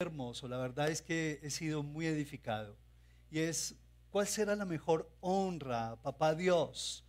[0.00, 2.76] hermoso, la verdad es que he sido muy edificado.
[3.32, 3.74] Y es,
[4.10, 7.04] ¿cuál será la mejor honra, papá Dios,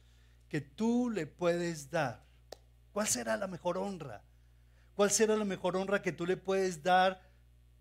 [0.48, 2.26] que tú le puedes dar?
[2.92, 4.24] ¿Cuál será la mejor honra?
[4.96, 7.22] ¿Cuál será la mejor honra que tú le puedes dar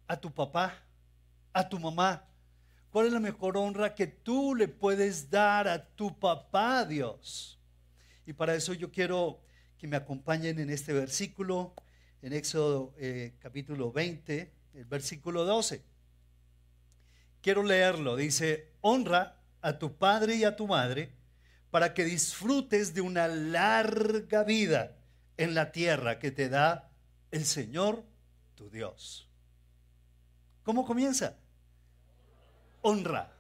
[0.07, 0.75] a tu papá,
[1.55, 2.29] a tu mamá?
[2.91, 7.59] ¿Cuál es la mejor honra que tú le puedes dar a tu papá, Dios?
[8.27, 9.41] Y para eso yo quiero
[9.79, 11.73] que me acompañen en este versículo,
[12.21, 15.83] en Éxodo eh, capítulo 20 el versículo 12.
[17.43, 18.15] Quiero leerlo.
[18.15, 21.13] Dice, honra a tu padre y a tu madre
[21.71, 24.97] para que disfrutes de una larga vida
[25.37, 26.91] en la tierra que te da
[27.33, 28.05] el Señor
[28.55, 29.29] tu Dios.
[30.63, 31.37] ¿Cómo comienza?
[32.83, 33.33] Honra.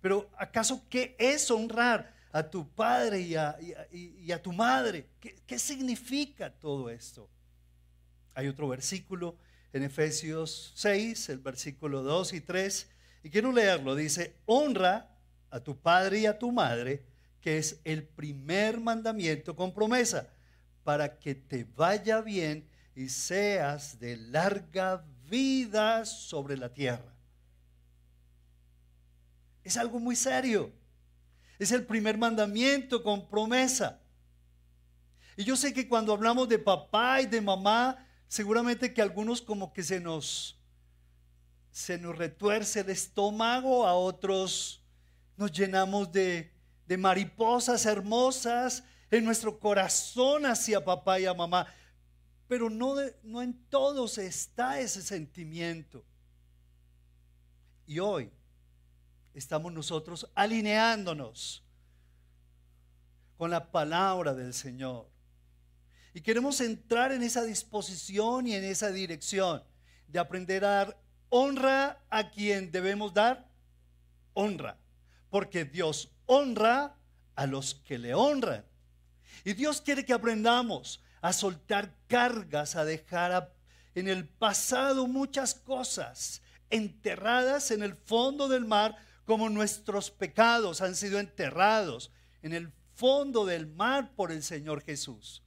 [0.00, 5.08] Pero ¿acaso qué es honrar a tu padre y a, tu madre?
[5.18, 7.28] ¿Qué, ¿Qué significa todo esto?
[8.34, 9.36] Hay otro versículo
[9.72, 12.90] en Efesios 6, el versículo 2 y 3.
[13.22, 13.94] Y quiero leerlo.
[13.94, 15.16] Dice, honra
[15.50, 17.04] a tu padre y a tu madre,
[17.40, 20.28] que es el primer mandamiento con promesa,
[20.84, 27.14] para que te vaya bien y seas de larga vida sobre la tierra.
[29.62, 30.72] Es algo muy serio.
[31.58, 34.00] Es el primer mandamiento con promesa.
[35.36, 39.72] Y yo sé que cuando hablamos de papá y de mamá, seguramente que algunos como
[39.72, 40.56] que se nos
[41.72, 44.84] se nos retuerce el estómago, a otros
[45.36, 46.52] nos llenamos de,
[46.86, 51.66] de mariposas hermosas en nuestro corazón hacia papá y a mamá.
[52.46, 56.04] Pero no, no en todos está ese sentimiento.
[57.86, 58.30] Y hoy
[59.34, 61.64] estamos nosotros alineándonos
[63.36, 65.08] con la palabra del Señor.
[66.12, 69.62] Y queremos entrar en esa disposición y en esa dirección
[70.08, 73.48] de aprender a dar honra a quien debemos dar
[74.34, 74.76] honra.
[75.30, 76.96] Porque Dios honra
[77.36, 78.64] a los que le honran.
[79.44, 83.54] Y Dios quiere que aprendamos a soltar cargas, a dejar
[83.94, 90.96] en el pasado muchas cosas enterradas en el fondo del mar, como nuestros pecados han
[90.96, 92.10] sido enterrados
[92.42, 95.42] en el fondo del mar por el Señor Jesús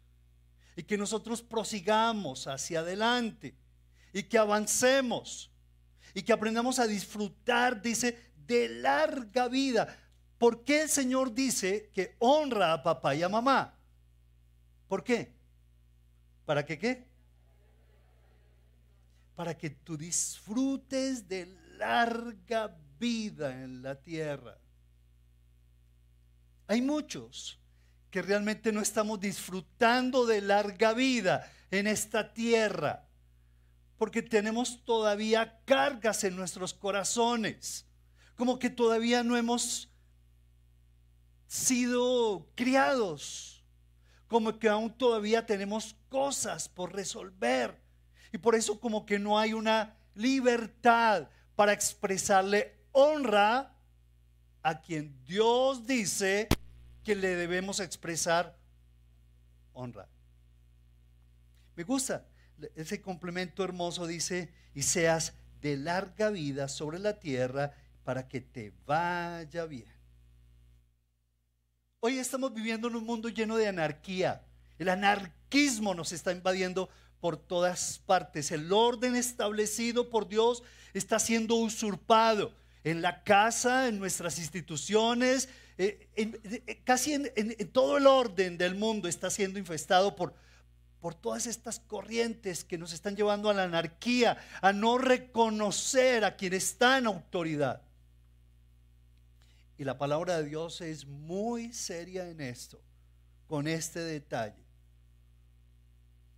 [0.75, 3.56] y que nosotros prosigamos hacia adelante
[4.11, 5.51] y que avancemos
[6.13, 9.97] y que aprendamos a disfrutar, dice, de larga vida.
[10.38, 13.78] ¿Por qué el Señor dice que honra a papá y a mamá?
[14.88, 15.33] ¿Por qué?
[16.45, 17.07] ¿Para que qué?
[19.35, 21.45] Para que tú disfrutes de
[21.78, 24.57] larga vida en la tierra.
[26.67, 27.59] Hay muchos
[28.13, 33.07] que realmente no estamos disfrutando de larga vida en esta tierra,
[33.97, 37.88] porque tenemos todavía cargas en nuestros corazones,
[38.35, 39.90] como que todavía no hemos
[41.47, 43.66] sido criados,
[44.28, 47.81] como que aún todavía tenemos cosas por resolver.
[48.31, 53.75] Y por eso como que no hay una libertad para expresarle honra
[54.62, 56.47] a quien Dios dice
[57.03, 58.58] que le debemos expresar
[59.74, 60.08] honra.
[61.75, 62.25] Me gusta
[62.75, 68.74] ese complemento hermoso, dice, y seas de larga vida sobre la tierra para que te
[68.86, 69.92] vaya bien.
[72.00, 74.46] Hoy estamos viviendo en un mundo lleno de anarquía.
[74.78, 76.90] El anarquismo nos está invadiendo
[77.22, 78.52] por todas partes.
[78.52, 80.63] El orden establecido por Dios
[80.94, 82.53] está siendo usurpado
[82.84, 85.47] en la casa, en nuestras instituciones,
[85.78, 90.34] eh, eh, casi en, todo el orden del mundo está siendo infestado por,
[91.00, 96.35] por todas estas corrientes que nos están llevando a la anarquía, a no reconocer a
[96.35, 97.81] quien está en autoridad.
[99.78, 102.81] Y la palabra de Dios es muy seria en esto,
[103.47, 104.63] con este detalle.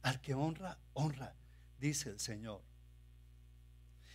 [0.02, 1.36] Al que honra, honra,
[1.78, 2.62] dice el Señor.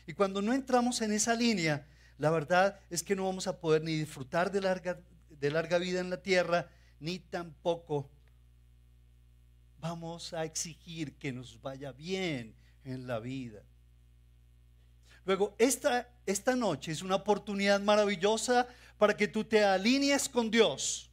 [0.07, 1.87] Y cuando no entramos en esa línea,
[2.19, 4.99] la verdad es que no vamos a poder ni disfrutar de larga,
[5.41, 6.69] de larga vida en la tierra,
[7.01, 8.11] ni tampoco
[9.79, 12.55] vamos a exigir que nos vaya bien
[12.85, 13.63] en la vida.
[15.25, 18.67] Luego, esta, esta noche es una oportunidad maravillosa
[18.99, 21.11] para que tú te alinees con Dios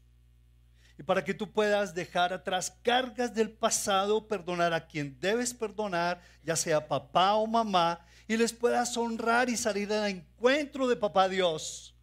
[0.98, 6.22] y para que tú puedas dejar atrás cargas del pasado, perdonar a quien debes perdonar,
[6.44, 11.30] ya sea papá o mamá, y les puedas honrar y salir al encuentro de papá
[11.30, 11.96] Dios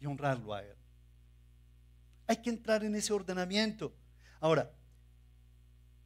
[0.00, 0.79] y honrarlo a Él.
[2.30, 3.92] Hay que entrar en ese ordenamiento.
[4.38, 4.70] Ahora,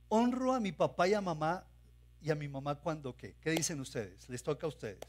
[0.09, 1.67] honro a mi papá y a mamá
[2.23, 3.37] y a mi mamá cuando qué?
[3.43, 4.27] ¿Qué dicen ustedes?
[4.31, 5.03] Les toca a ustedes.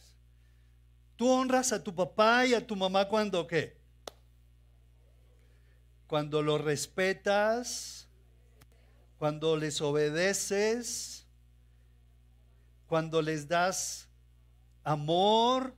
[1.16, 3.78] Tú honras a tu papá y a tu mamá cuando qué?
[6.06, 8.10] Cuando los respetas,
[9.18, 11.26] cuando les obedeces,
[12.88, 14.10] cuando les das
[14.84, 15.74] amor,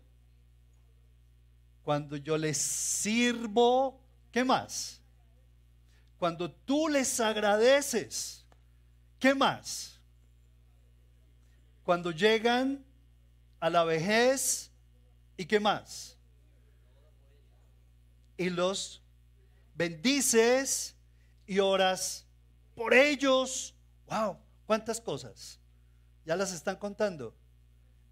[1.84, 4.02] cuando yo les sirvo,
[4.32, 4.97] ¿qué más?
[6.18, 8.46] Cuando tú les agradeces,
[9.20, 10.00] ¿qué más?
[11.84, 12.84] Cuando llegan
[13.60, 14.72] a la vejez,
[15.38, 16.18] ¿y qué más?
[18.36, 19.02] Y los
[19.76, 20.96] bendices
[21.46, 22.26] y oras
[22.76, 23.76] por ellos.
[24.08, 24.38] ¡Wow!
[24.66, 25.60] ¿Cuántas cosas?
[26.26, 27.36] ¿Ya las están contando?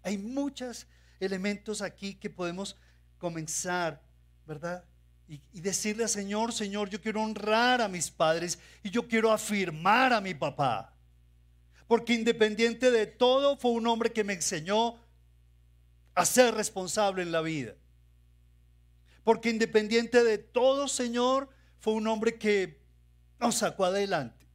[0.02, 0.86] Hay muchos
[1.20, 2.76] elementos aquí que podemos
[3.18, 4.02] comenzar,
[4.46, 4.84] ¿verdad?
[5.28, 10.20] Y, decirle Señor, Señor, yo quiero honrar a mis padres y yo quiero afirmar a
[10.20, 10.94] mi papá.
[11.88, 14.96] Porque independiente de todo, fue un hombre que me enseñó
[16.14, 17.74] a ser responsable en la vida.
[19.24, 21.48] Porque independiente de todo, Señor,
[21.80, 22.80] fue un hombre que
[23.40, 24.46] nos sacó adelante.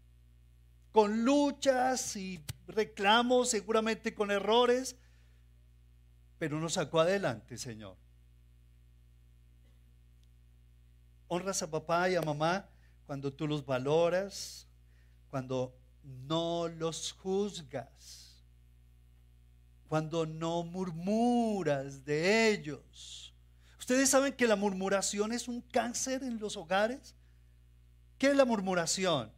[0.91, 4.95] Con luchas y reclamos, seguramente con errores,
[6.37, 7.97] pero nos sacó adelante, Señor.
[11.33, 12.67] Honras a papá y a mamá
[13.05, 14.67] cuando tú los valoras,
[15.29, 15.73] cuando
[16.03, 18.43] no los juzgas,
[19.87, 23.33] cuando no murmuras de ellos.
[23.79, 27.15] Ustedes saben que la murmuración es un cáncer en los hogares.
[28.17, 29.31] ¿Qué es la murmuración?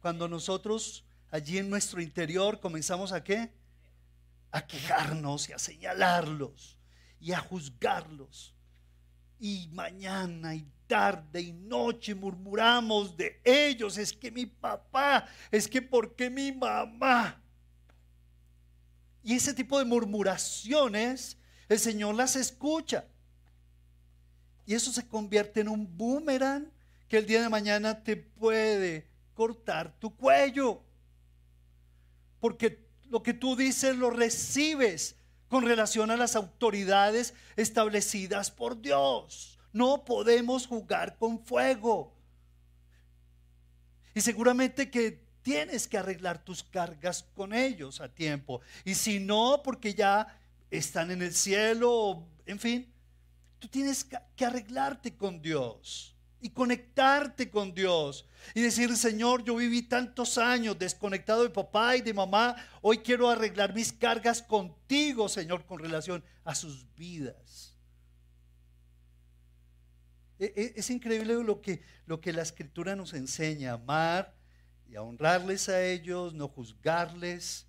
[0.00, 3.52] Cuando nosotros allí en nuestro interior comenzamos a qué?
[4.50, 6.76] A quejarnos y a señalarlos
[7.20, 8.55] y a juzgarlos.
[9.38, 13.98] Y mañana y tarde y noche murmuramos de ellos.
[13.98, 17.42] Es que mi papá, es que por qué mi mamá.
[19.22, 21.36] Y ese tipo de murmuraciones,
[21.68, 23.04] el Señor las escucha.
[24.64, 26.70] Y eso se convierte en un boomerang
[27.08, 30.82] que el día de mañana te puede cortar tu cuello.
[32.40, 35.16] Porque lo que tú dices lo recibes
[35.48, 39.58] con relación a las autoridades establecidas por Dios.
[39.72, 42.12] No podemos jugar con fuego.
[44.14, 48.60] Y seguramente que tienes que arreglar tus cargas con ellos a tiempo.
[48.84, 50.26] Y si no, porque ya
[50.70, 52.92] están en el cielo, en fin,
[53.58, 59.82] tú tienes que arreglarte con Dios y conectarte con Dios y decir, Señor, yo viví
[59.82, 65.64] tantos años desconectado de papá y de mamá, hoy quiero arreglar mis cargas contigo, Señor,
[65.64, 67.76] con relación a sus vidas.
[70.38, 74.34] E, e, es increíble lo que, lo que la escritura nos enseña, amar
[74.88, 77.66] y a honrarles a ellos, no juzgarles.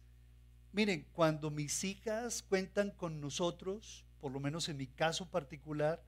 [0.74, 6.04] Miren, cuando mis hijas cuentan con nosotros, por lo menos en mi caso particular,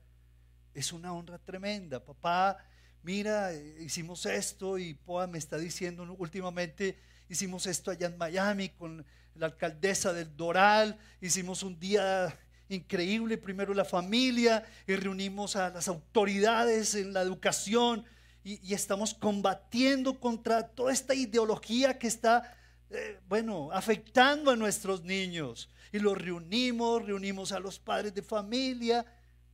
[0.74, 2.04] es una honra tremenda.
[2.04, 2.58] Papá,
[3.02, 9.04] mira, hicimos esto y Poa me está diciendo últimamente, hicimos esto allá en Miami con
[9.34, 12.36] la alcaldesa del Doral, hicimos un día
[12.68, 18.04] increíble, primero la familia, y reunimos a las autoridades en la educación
[18.44, 22.56] y, estamos combatiendo contra toda esta ideología que está,
[22.90, 25.68] eh, bueno, afectando a nuestros niños.
[25.92, 29.04] Y los reunimos, reunimos a los padres de familia.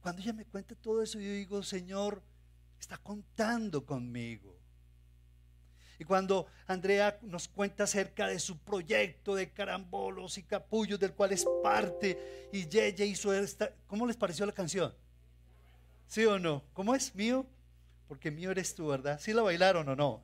[0.06, 2.22] Cuando ella me cuenta todo eso, yo digo, Señor,
[2.78, 4.56] está contando conmigo.
[5.98, 11.32] Y cuando Andrea nos cuenta acerca de su proyecto de carambolos y capullos del cual
[11.32, 14.94] es parte, y Yeye hizo esta, ¿cómo les pareció la canción?
[16.06, 16.62] ¿Sí o no?
[16.72, 17.12] ¿Cómo es?
[17.16, 17.44] ¿Mío?
[18.06, 19.18] Porque mío eres tú, ¿verdad?
[19.20, 20.22] ¿Sí la bailaron o no?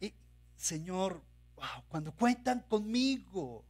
[0.00, 0.14] Y
[0.56, 1.22] Señor,
[1.56, 3.66] wow, cuando cuentan conmigo,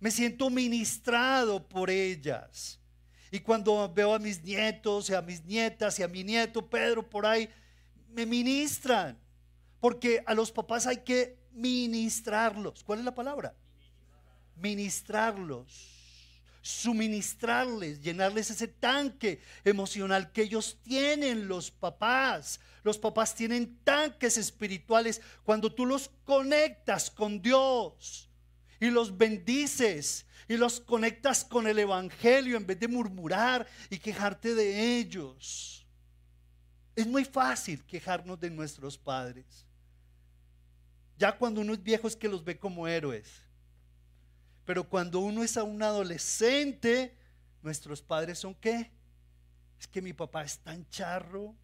[0.00, 2.80] me siento ministrado por ellas.
[3.34, 7.10] Y cuando veo a mis nietos y a mis nietas y a mi nieto Pedro
[7.10, 7.48] por ahí,
[8.12, 9.18] me ministran.
[9.80, 12.84] Porque a los papás hay que ministrarlos.
[12.84, 13.52] ¿Cuál es la palabra?
[14.54, 15.66] Ministrarlos.
[16.62, 22.60] Suministrarles, llenarles ese tanque emocional que ellos tienen, los papás.
[22.84, 28.30] Los papás tienen tanques espirituales cuando tú los conectas con Dios
[28.78, 34.54] y los bendices y los conectas con el Evangelio en vez de murmurar y quejarte
[34.54, 35.86] de ellos.
[36.94, 39.66] Es muy fácil quejarnos de nuestros padres.
[41.16, 43.28] Ya cuando uno es viejo es que los ve como héroes.
[44.64, 47.16] Pero cuando uno es un adolescente,
[47.62, 48.90] nuestros padres son qué?
[49.78, 51.54] Es que mi papá es tan charro,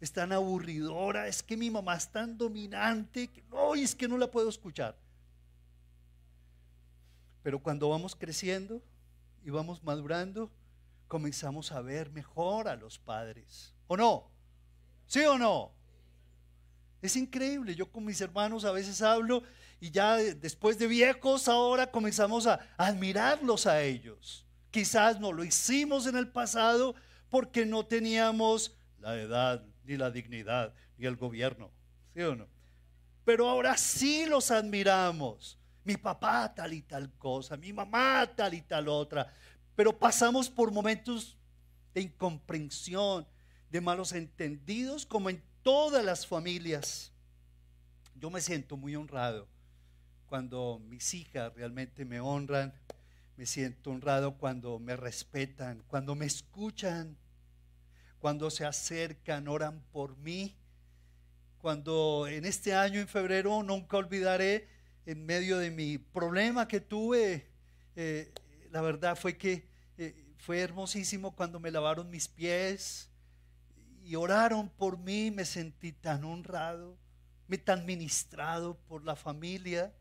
[0.00, 4.16] es tan aburridora, es que mi mamá es tan dominante, que no, es que no
[4.16, 4.96] la puedo escuchar.
[7.46, 8.82] Pero cuando vamos creciendo
[9.44, 10.50] y vamos madurando,
[11.06, 13.72] comenzamos a ver mejor a los padres.
[13.86, 14.32] ¿O no?
[15.06, 15.72] ¿Sí o no?
[17.00, 17.76] Es increíble.
[17.76, 19.44] Yo con mis hermanos a veces hablo
[19.78, 24.44] y ya después de viejos ahora comenzamos a admirarlos a ellos.
[24.72, 26.96] Quizás no lo hicimos en el pasado
[27.30, 31.70] porque no teníamos la edad, ni la dignidad, ni el gobierno.
[32.12, 32.48] ¿Sí o no?
[33.24, 38.60] Pero ahora sí los admiramos mi papá tal y tal cosa, mi mamá tal y
[38.60, 39.32] tal otra.
[39.76, 41.36] Pero pasamos por momentos
[41.94, 43.26] de incomprensión,
[43.70, 47.12] de malos entendidos, como en todas las familias.
[48.16, 49.48] Yo me siento muy honrado
[50.26, 52.74] cuando mis hijas realmente me honran,
[53.36, 57.16] me siento honrado cuando me respetan, cuando me escuchan,
[58.18, 60.56] cuando se acercan, oran por mí.
[61.58, 64.75] Cuando en este año, en febrero, nunca olvidaré
[65.06, 67.46] en medio de mi problema que tuve,
[67.94, 68.32] eh,
[68.72, 73.08] la verdad fue que eh, fue hermosísimo cuando me lavaron mis pies
[74.02, 76.98] y oraron por mí, me sentí tan honrado,
[77.46, 79.94] me tan ministrado por la familia,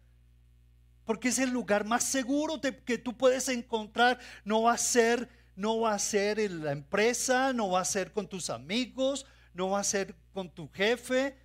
[1.06, 5.82] porque es el lugar más seguro que tú puedes encontrar, no va a ser, no
[5.82, 9.82] va a ser en la empresa, no va a ser con tus amigos, no va
[9.82, 11.38] a ser con tu jefe,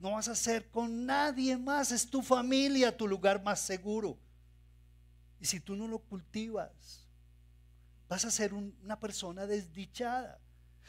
[0.00, 4.18] no vas a ser con nadie más, es tu familia tu lugar más seguro.
[5.38, 7.06] Y si tú no lo cultivas,
[8.08, 10.40] vas a ser una persona desdichada.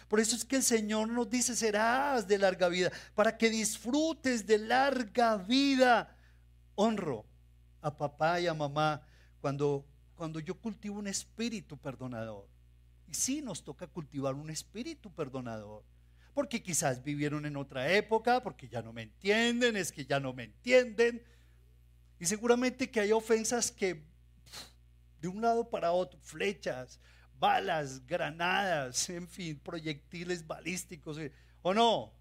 [0.07, 4.47] Por eso es que el Señor nos dice, serás de larga vida, para que disfrutes
[4.47, 6.15] de larga vida.
[6.75, 7.25] Honro
[7.81, 9.01] a papá y a mamá
[9.41, 12.47] cuando, cuando yo cultivo un espíritu perdonador.
[13.07, 15.83] Y sí nos toca cultivar un espíritu perdonador
[16.33, 20.33] porque quizás vivieron en otra época, porque ya no me entienden, es que ya no
[20.33, 21.23] me entienden.
[22.19, 24.03] Y seguramente que hay ofensas que
[25.19, 26.99] de un lado para otro, flechas,
[27.37, 32.13] balas, granadas, en fin, proyectiles balísticos, eh, ¿o no?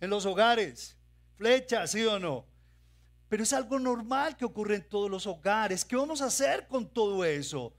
[0.00, 0.96] En los hogares,
[1.36, 2.46] flechas, ¿sí o no?
[3.28, 5.84] Pero es algo normal que ocurre en todos los hogares.
[5.84, 7.74] ¿Qué vamos a hacer con todo eso?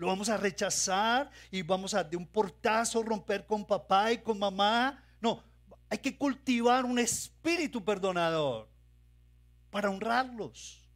[0.00, 4.38] Lo vamos a rechazar y vamos a de un portazo romper con papá y con
[4.38, 5.04] mamá.
[5.20, 5.44] No,
[5.90, 8.66] hay que cultivar un espíritu perdonador
[9.70, 10.88] para honrarlos.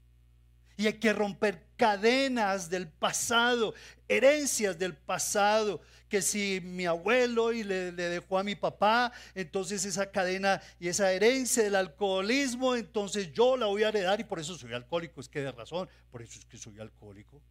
[0.79, 3.75] Y hay que romper cadenas del pasado,
[4.09, 9.85] herencias del pasado, que si mi abuelo y le, le, dejó a mi papá, entonces
[9.85, 14.41] esa cadena y esa herencia del alcoholismo, entonces yo la voy a heredar y por
[14.41, 17.43] eso soy alcohólico, es que de razón, por eso es que soy alcohólico.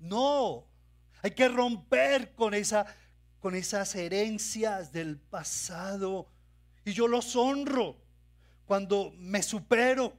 [0.00, 0.66] No,
[1.22, 2.86] hay que romper con, esa,
[3.38, 6.26] con esas herencias del pasado.
[6.84, 7.96] Y yo los honro
[8.64, 10.16] cuando me supero.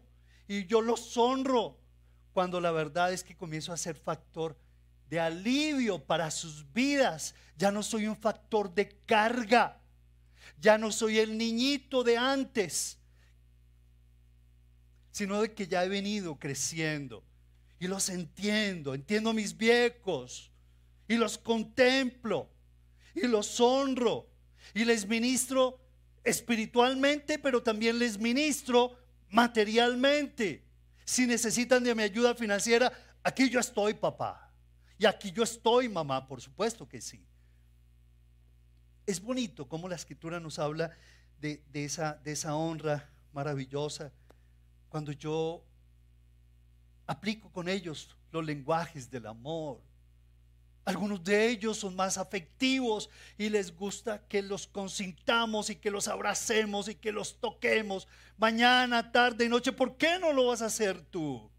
[0.47, 1.79] Y yo los honro
[2.31, 4.55] cuando la verdad es que comienzo a ser factor
[5.09, 7.33] de alivio para sus vidas.
[7.57, 9.81] Ya no soy un factor de carga.
[10.59, 12.99] Ya no soy el niñito de antes,
[15.11, 17.23] sino de que ya he venido creciendo
[17.81, 20.51] y los entiendo, entiendo mis viejos
[21.07, 22.47] y los contemplo
[23.15, 24.29] y los honro
[24.75, 25.79] y les ministro
[26.23, 28.95] espiritualmente, pero también les ministro
[29.29, 30.63] materialmente.
[31.05, 34.53] Si necesitan de mi ayuda financiera, aquí yo estoy, papá.
[34.99, 37.25] Y aquí yo estoy, mamá, por supuesto que sí.
[39.07, 40.95] Es bonito cómo la escritura nos habla
[41.39, 44.13] de, de, esa, de esa honra maravillosa.
[44.87, 45.65] Cuando yo
[47.07, 49.81] aplico con ellos los lenguajes del amor.
[50.83, 56.07] Algunos de ellos son más afectivos y les gusta que los consintamos y que los
[56.07, 59.71] abracemos y que los toquemos mañana, tarde y noche.
[59.71, 61.51] ¿Por qué no lo vas a hacer tú?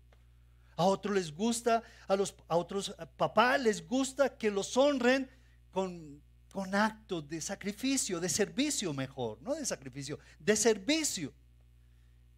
[0.75, 5.31] A otros les gusta, a, los, a otros papás les gusta que los honren
[5.71, 6.21] con,
[6.51, 11.33] con actos de sacrificio, de servicio mejor, no de sacrificio, de servicio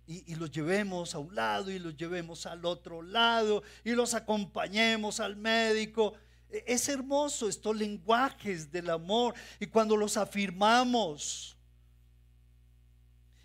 [0.06, 5.20] y, los llevemos a un lado y los llevemos al otro lado y los acompañemos
[5.20, 6.14] al médico.
[6.50, 11.56] E, es hermoso estos lenguajes del amor y cuando los afirmamos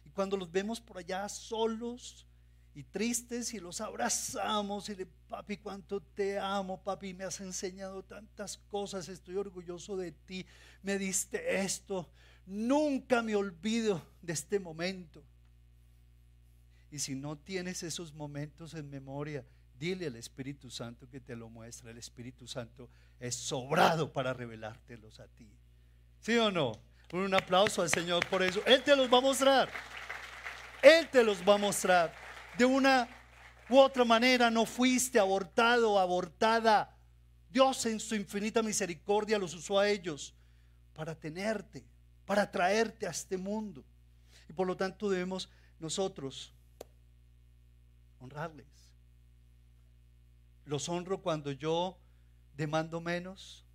[0.05, 2.25] y cuando los vemos por allá solos
[2.75, 8.03] y tristes y los abrazamos y le, papi, cuánto te amo, papi, me has enseñado
[8.03, 10.45] tantas cosas, estoy orgulloso de ti,
[10.81, 12.09] me diste esto,
[12.45, 15.23] nunca me olvido de este momento.
[16.91, 19.45] Y si no tienes esos momentos en memoria,
[19.77, 21.91] dile al Espíritu Santo que te lo muestra.
[21.91, 25.51] El Espíritu Santo es sobrado para revelártelos a ti.
[26.19, 26.73] ¿Sí o no?
[27.13, 28.61] Un aplauso al Señor por eso.
[28.65, 29.69] Él te los va a mostrar.
[30.81, 32.13] Él te los va a mostrar
[32.57, 33.07] de una
[33.69, 36.95] u otra manera no fuiste abortado abortada.
[37.49, 40.35] Dios en su infinita misericordia los usó a ellos
[40.93, 41.85] para tenerte,
[42.25, 43.83] para traerte a este mundo.
[44.47, 46.53] Y por lo tanto debemos nosotros
[48.19, 48.67] honrarles.
[50.65, 51.99] Los honro cuando yo
[52.55, 53.65] demando menos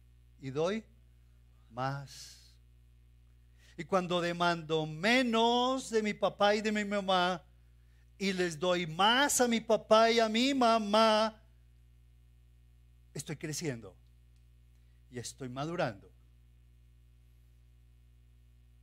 [0.40, 0.84] y doy
[1.70, 2.54] más.
[3.76, 7.42] Y cuando demando menos de mi papá y de mi mamá
[8.18, 11.40] y les doy más a mi papá y a mi mamá,
[13.12, 13.96] estoy creciendo
[15.10, 16.10] y estoy madurando.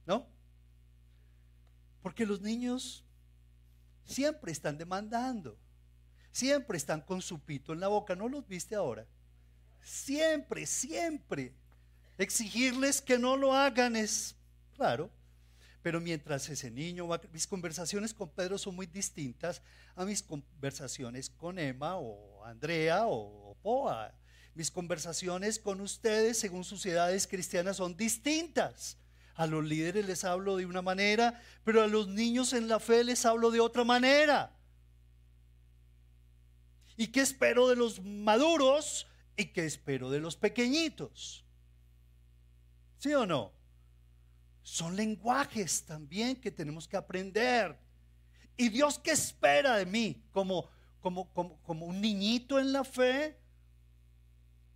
[0.06, 0.27] ¿No?
[2.01, 3.06] Porque los niños
[4.05, 5.58] siempre están demandando,
[6.31, 8.15] siempre están con su pito en la boca.
[8.15, 9.05] ¿No los viste ahora?
[9.84, 11.53] Siempre, siempre.
[12.17, 14.36] Exigirles que no lo hagan es
[14.81, 15.12] Claro.
[15.84, 19.62] Pero mientras ese niño va, mis conversaciones con Pedro son muy distintas
[19.96, 24.12] a mis conversaciones con Emma o Andrea o Poa.
[24.55, 28.98] Mis conversaciones con ustedes, según sus edades cristianas, son distintas.
[29.41, 33.03] A los líderes les hablo de una manera, pero a los niños en la fe
[33.03, 34.55] les hablo de otra manera.
[36.95, 41.43] ¿Y qué espero de los maduros y qué espero de los pequeñitos?
[43.00, 43.51] ¿Sí o no?
[44.63, 47.77] son lenguajes también que tenemos que aprender.
[48.57, 50.24] ¿Y Dios qué espera de mí?
[50.31, 50.69] ¿Como,
[51.00, 53.40] como, como, un niñito en la fe?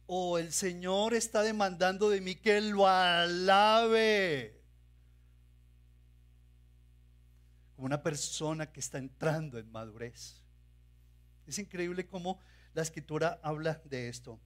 [0.08, 4.62] ¿O el Señor está demandando de mí que lo alabe?
[7.76, 10.42] Como una persona que está entrando en madurez.
[11.48, 12.40] Es increíble cómo
[12.74, 14.40] la escritura habla de esto.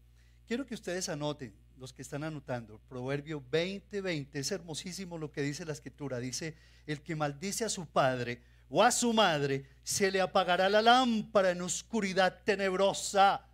[0.48, 5.42] Quiero que ustedes anoten los que están anotando, Proverbio 20, 20, es hermosísimo lo que
[5.42, 6.20] dice la escritura.
[6.20, 10.82] Dice, el que maldice a su padre o a su madre, se le apagará la
[10.82, 13.46] lámpara en oscuridad tenebrosa.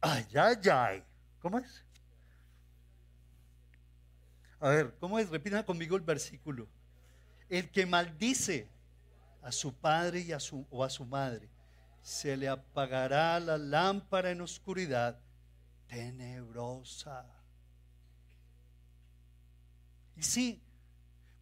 [0.00, 1.04] Ay, ay, ay.
[1.40, 1.84] ¿Cómo es?
[4.60, 5.30] A ver, ¿cómo es?
[5.30, 6.68] Repita conmigo el versículo.
[7.48, 8.68] El que maldice
[9.42, 11.48] a su padre y a su, o a su madre,
[12.02, 15.18] se le apagará la lámpara en oscuridad
[15.86, 17.26] tenebrosa.
[20.14, 20.62] Y sí,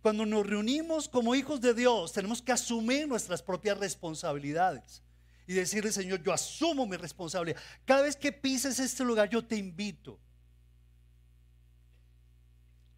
[0.01, 5.03] cuando nos reunimos como hijos de Dios, tenemos que asumir nuestras propias responsabilidades
[5.49, 7.59] y decirle, Señor, yo asumo mi responsabilidad.
[7.87, 10.21] Cada vez que pises este lugar, yo te invito.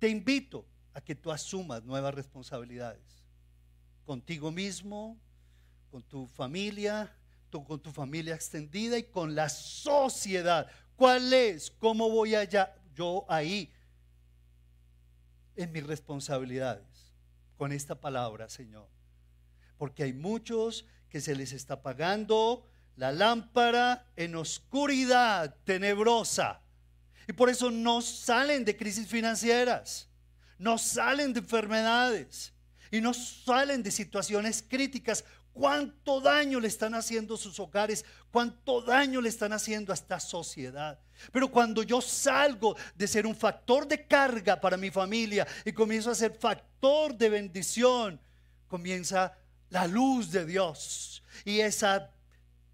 [0.00, 3.24] Te invito a que tú asumas nuevas responsabilidades.
[4.04, 5.16] Contigo mismo,
[5.92, 7.16] con tu familia,
[7.52, 10.66] con tu familia extendida y con la sociedad.
[10.96, 11.70] ¿Cuál es?
[11.70, 12.74] ¿Cómo voy allá?
[12.96, 13.72] Yo ahí
[15.54, 17.14] en mis responsabilidades
[17.56, 18.88] con esta palabra, Señor.
[19.78, 22.64] Porque hay muchos que se les está pagando
[22.96, 26.60] la lámpara en oscuridad tenebrosa.
[27.26, 30.08] Y por eso no salen de crisis financieras,
[30.58, 32.52] no salen de enfermedades
[32.90, 39.20] y no salen de situaciones críticas cuánto daño le están haciendo sus hogares, cuánto daño
[39.20, 40.98] le están haciendo a esta sociedad.
[41.32, 46.10] Pero cuando yo salgo de ser un factor de carga para mi familia y comienzo
[46.10, 48.20] a ser factor de bendición,
[48.68, 49.36] comienza
[49.70, 52.10] la luz de Dios y esa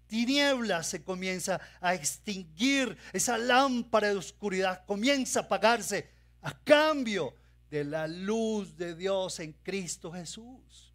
[0.07, 6.09] tiniebla se comienza a extinguir, esa lámpara de oscuridad comienza a apagarse
[6.41, 7.33] a cambio
[7.69, 10.93] de la luz de Dios en Cristo Jesús.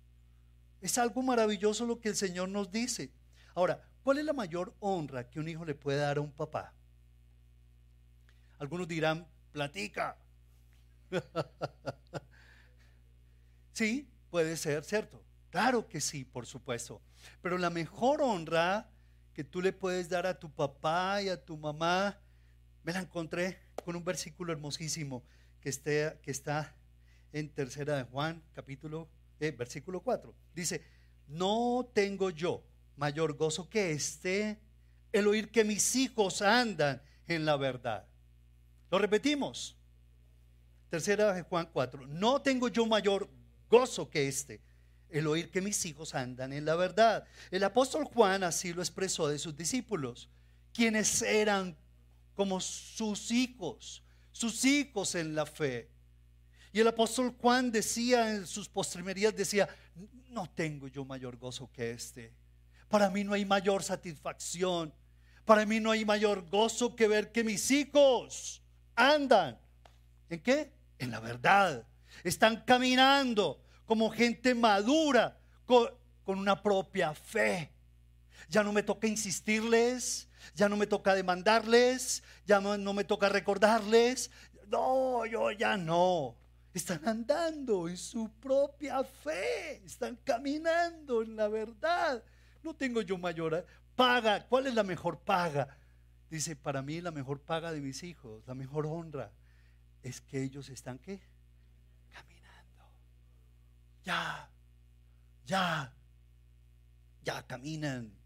[0.81, 3.13] Es algo maravilloso lo que el Señor nos dice.
[3.55, 6.73] Ahora, ¿cuál es la mayor honra que un hijo le puede dar a un papá?
[8.59, 10.17] Algunos dirán, platica.
[13.73, 15.23] sí, puede ser, ¿cierto?
[15.53, 17.03] Claro que sí, por supuesto.
[17.43, 18.89] Pero la mejor honra
[19.35, 22.19] que tú le puedes dar a tu papá y a tu mamá,
[22.83, 25.23] me la encontré con un versículo hermosísimo
[25.61, 26.75] que, está
[27.35, 29.11] en Tercera de Juan, capítulo
[29.41, 30.35] eh, versículo 4.
[30.55, 30.83] Dice,
[31.29, 32.65] no tengo yo
[32.97, 34.59] mayor gozo que este,
[35.13, 38.07] el oír que mis hijos andan en la verdad.
[38.91, 39.77] Lo repetimos.
[40.89, 42.07] Tercera de Juan 4.
[42.07, 43.29] No tengo yo mayor
[43.69, 44.63] gozo que este,
[45.13, 47.25] el oír que mis hijos andan en la verdad.
[47.51, 50.29] El apóstol Juan así lo expresó de sus discípulos,
[50.73, 51.77] quienes eran
[52.35, 55.91] como sus hijos, sus hijos en la fe.
[56.73, 59.69] Y el apóstol Juan decía en sus postrimerías, decía,
[60.31, 62.33] no tengo yo mayor gozo que este.
[62.89, 64.93] Para mí no hay mayor satisfacción.
[65.45, 68.63] Para mí no hay mayor gozo que ver que mis hijos
[68.95, 69.59] andan.
[70.31, 70.73] ¿En qué?
[70.99, 71.87] En la verdad.
[72.25, 75.87] Están caminando como gente madura con,
[76.25, 77.71] una propia fe.
[78.49, 84.31] Ya no me toca insistirles, ya no me toca demandarles, ya no, me toca recordarles.
[84.69, 86.39] No, yo ya no.
[86.73, 92.25] Están andando en su propia fe, están caminando en la verdad.
[92.63, 94.47] No tengo yo mayor paga.
[94.49, 95.77] ¿Cuál es la mejor paga?
[96.31, 99.31] Dice, para mí la mejor paga de mis hijos, la mejor honra,
[100.03, 101.21] es que ellos están qué?
[104.05, 104.51] Ya,
[105.45, 105.95] ya,
[107.23, 108.23] ya caminan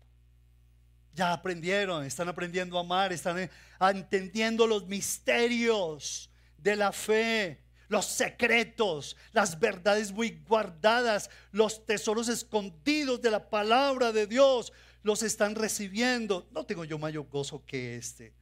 [1.17, 8.05] ya aprendieron, están aprendiendo a amar, están eh, entendiendo los misterios de la fe, los
[8.05, 15.55] secretos, las verdades muy guardadas, los tesoros escondidos de la palabra de Dios, los están
[15.55, 16.47] recibiendo.
[16.53, 18.35] No tengo yo mayor gozo que este.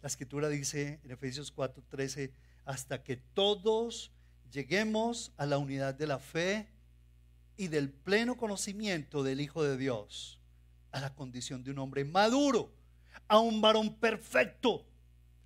[0.00, 2.32] La escritura dice en Efesios 4:13,
[2.64, 4.10] hasta que todos
[4.52, 6.68] lleguemos a la unidad de la fe
[7.56, 10.38] y del pleno conocimiento del Hijo de Dios
[10.92, 12.70] a la condición de un hombre maduro,
[13.26, 14.86] a un varón perfecto,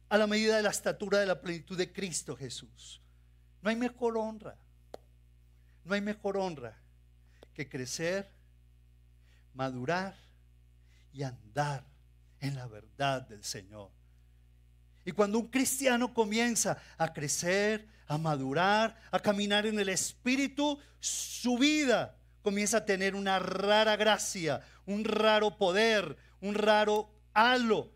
[0.09, 3.01] a la medida de la estatura de la plenitud de Cristo Jesús.
[3.62, 4.59] No hay mejor honra,
[5.85, 6.77] no hay mejor honra
[7.55, 8.29] que crecer,
[9.55, 10.16] madurar
[11.12, 11.85] y andar
[12.40, 13.96] en la verdad del Señor.
[15.07, 21.57] Y cuando un cristiano comienza a crecer, a madurar, a caminar en el Espíritu, su
[21.59, 27.92] vida comienza a tener una rara gracia, un raro poder, un raro halo,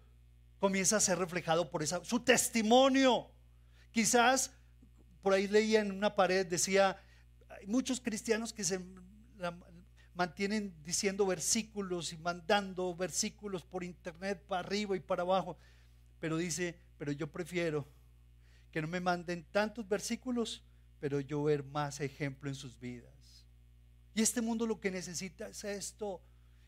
[0.61, 3.33] comienza a ser reflejado por esa, su testimonio.
[3.91, 4.53] Quizás
[5.21, 6.97] por ahí leía en una pared, decía,
[7.49, 8.81] hay muchos cristianos que se
[10.15, 15.59] mantienen diciendo versículos y mandando versículos por internet para arriba y para abajo,
[16.21, 17.89] pero dice, pero yo prefiero
[18.71, 20.63] que no me manden tantos versículos,
[20.99, 23.47] pero yo ver más ejemplo en sus vidas.
[24.13, 26.21] Y este mundo lo que necesita es esto,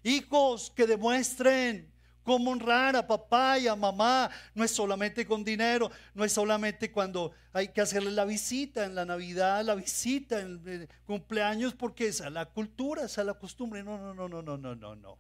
[0.03, 1.93] Hijos que demuestren
[2.23, 4.31] cómo honrar a papá y a mamá.
[4.55, 8.95] No es solamente con dinero, no es solamente cuando hay que hacerle la visita en
[8.95, 13.85] la Navidad, la visita en el cumpleaños, porque es la cultura, es la costumbre.
[13.85, 15.19] No, no, no, no, no, no, no, no.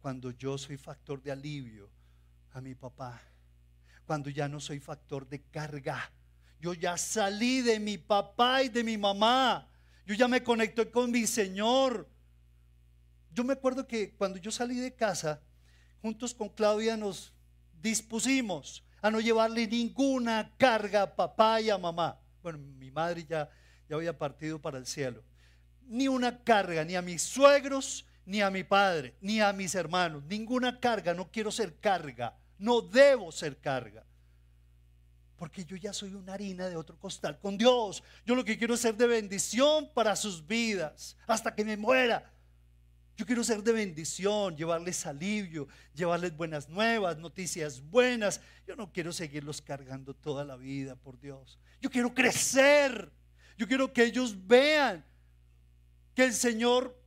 [0.00, 1.97] Cuando yo soy factor de alivio
[2.52, 3.20] a mi papá,
[4.06, 6.10] cuando ya no soy factor de carga,
[6.60, 9.68] yo ya salí de mi papá y de mi mamá,
[10.06, 12.08] yo ya me conecto con mi Señor.
[13.30, 15.40] Yo me acuerdo que cuando yo salí de casa,
[16.00, 17.32] juntos con Claudia nos
[17.80, 22.18] dispusimos a no llevarle ninguna carga a papá y a mamá.
[22.42, 23.48] Bueno, mi madre ya,
[23.88, 25.22] ya había partido para el cielo.
[25.82, 30.22] Ni una carga, ni a mis suegros, ni a mi padre, ni a mis hermanos.
[30.24, 34.04] Ninguna carga, no quiero ser carga, no debo ser carga.
[35.36, 38.02] Porque yo ya soy una harina de otro costal con Dios.
[38.26, 42.30] Yo lo que quiero es ser de bendición para sus vidas hasta que me muera.
[43.16, 48.42] Yo quiero ser de bendición, llevarles alivio, llevarles buenas nuevas, noticias buenas.
[48.66, 51.58] Yo no quiero seguirlos cargando toda la vida, por Dios.
[51.80, 53.10] Yo quiero crecer.
[53.56, 55.02] Yo quiero que ellos vean
[56.14, 56.97] que el Señor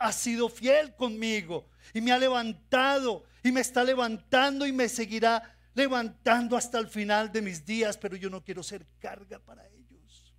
[0.00, 5.56] ha sido fiel conmigo y me ha levantado y me está levantando y me seguirá
[5.74, 10.34] levantando hasta el final de mis días, pero yo no quiero ser carga para ellos.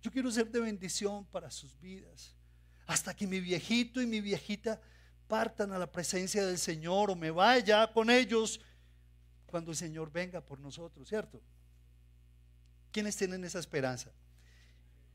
[0.00, 2.34] Yo quiero ser de bendición para sus vidas
[2.86, 4.80] hasta que mi viejito y mi viejita
[5.26, 8.60] partan a la presencia del Señor o me vaya con ellos
[9.46, 11.42] cuando el Señor venga por nosotros, ¿cierto?
[12.92, 14.12] ¿Quiénes tienen esa esperanza?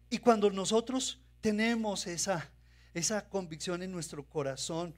[0.10, 2.50] Y cuando nosotros tenemos esa,
[2.94, 4.96] esa convicción en nuestro corazón,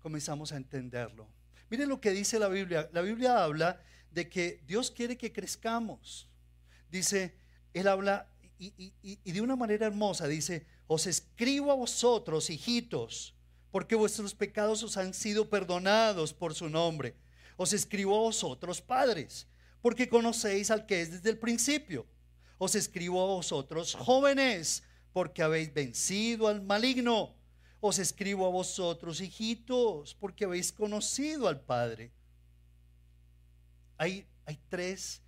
[0.00, 1.28] comenzamos a entenderlo.
[1.70, 2.88] Miren lo que dice la Biblia.
[2.92, 6.28] La Biblia habla de que Dios quiere que crezcamos.
[6.90, 7.36] Dice,
[7.74, 13.34] Él habla y, de una manera hermosa, dice, os escribo a vosotros, hijitos,
[13.70, 17.14] porque vuestros pecados os han sido perdonados por su nombre.
[17.56, 19.46] Os escribo a vosotros, padres,
[19.80, 22.06] porque conocéis al que es desde el principio.
[22.56, 24.82] Os escribo a vosotros, jóvenes,
[25.18, 27.34] porque habéis vencido al maligno.
[27.80, 32.12] Os escribo a vosotros, hijitos, porque habéis conocido al Padre.
[33.96, 35.20] Hay, hay tres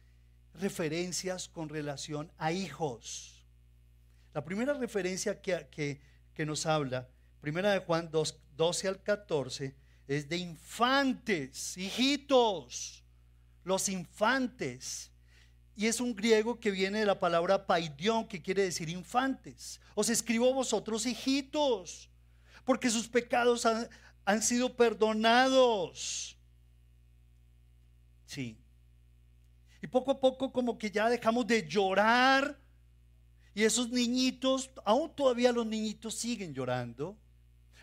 [0.54, 3.44] referencias con relación a hijos.
[4.32, 6.00] La primera referencia que,
[6.46, 7.08] nos habla,
[7.40, 9.74] primera de Juan 2, 12 al 14,
[10.06, 13.02] es de infantes, hijitos,
[13.64, 15.09] los infantes.
[15.80, 19.80] Y es un griego que viene de la palabra paidión, que quiere decir infantes.
[19.94, 22.10] Os escribo vosotros, hijitos,
[22.66, 23.88] porque sus pecados han,
[24.26, 26.36] han sido perdonados.
[28.26, 28.58] Sí.
[29.80, 32.60] Y poco a poco como que ya dejamos de llorar
[33.54, 37.16] y esos niñitos, aún todavía los niñitos siguen llorando,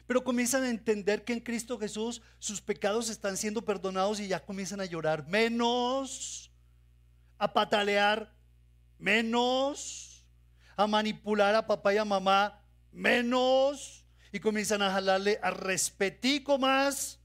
[0.05, 4.45] pero comienzan a entender que en Cristo Jesús sus pecados están siendo perdonados y ya
[4.45, 6.51] comienzan a llorar menos,
[7.38, 8.34] a patalear
[8.97, 10.26] menos,
[10.76, 17.19] a manipular a papá y a mamá menos, y comienzan a jalarle a respetico más.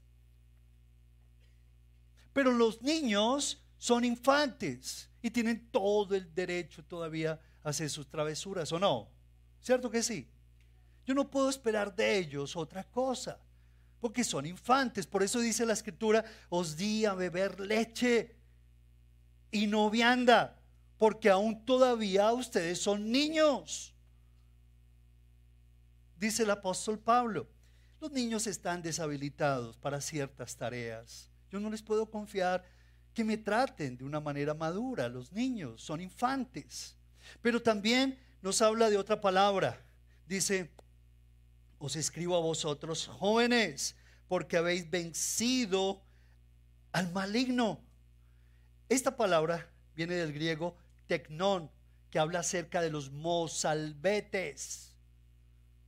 [2.31, 8.71] Pero los niños son infantes y tienen todo el derecho todavía a hacer sus travesuras,
[8.71, 9.09] ¿o no?
[9.61, 10.29] ¿Cierto que sí?
[11.05, 13.39] Yo no puedo esperar de ellos otra cosa,
[13.99, 15.05] porque son infantes.
[15.05, 18.35] Por eso dice la escritura, os di a beber leche
[19.53, 20.59] y no vianda,
[20.97, 23.93] porque aún todavía ustedes son niños.
[26.17, 27.47] Dice el apóstol Pablo,
[28.01, 31.29] los niños están deshabilitados para ciertas tareas.
[31.49, 32.65] Yo no les puedo confiar
[33.13, 35.07] que me traten de una manera madura.
[35.07, 36.97] Los niños son infantes.
[37.41, 39.79] Pero también nos habla de otra palabra.
[40.25, 40.71] Dice,
[41.77, 43.95] os escribo a vosotros jóvenes,
[44.27, 46.01] porque habéis vencido
[46.91, 47.79] al maligno.
[48.89, 50.75] Esta palabra viene del griego
[51.07, 51.71] tecnón,
[52.09, 54.95] que habla acerca de los mozalbetes,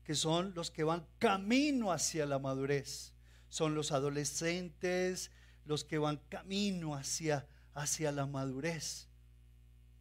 [0.04, 3.14] que son los que van camino hacia la madurez.
[3.48, 5.32] Son los adolescentes,
[5.66, 9.08] los que van camino hacia, hacia la madurez.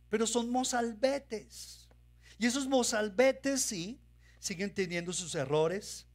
[0.08, 1.88] Pero son mozalbetes.
[2.38, 4.00] Y esos mozalbetes, sí,
[4.38, 6.06] siguen teniendo sus errores.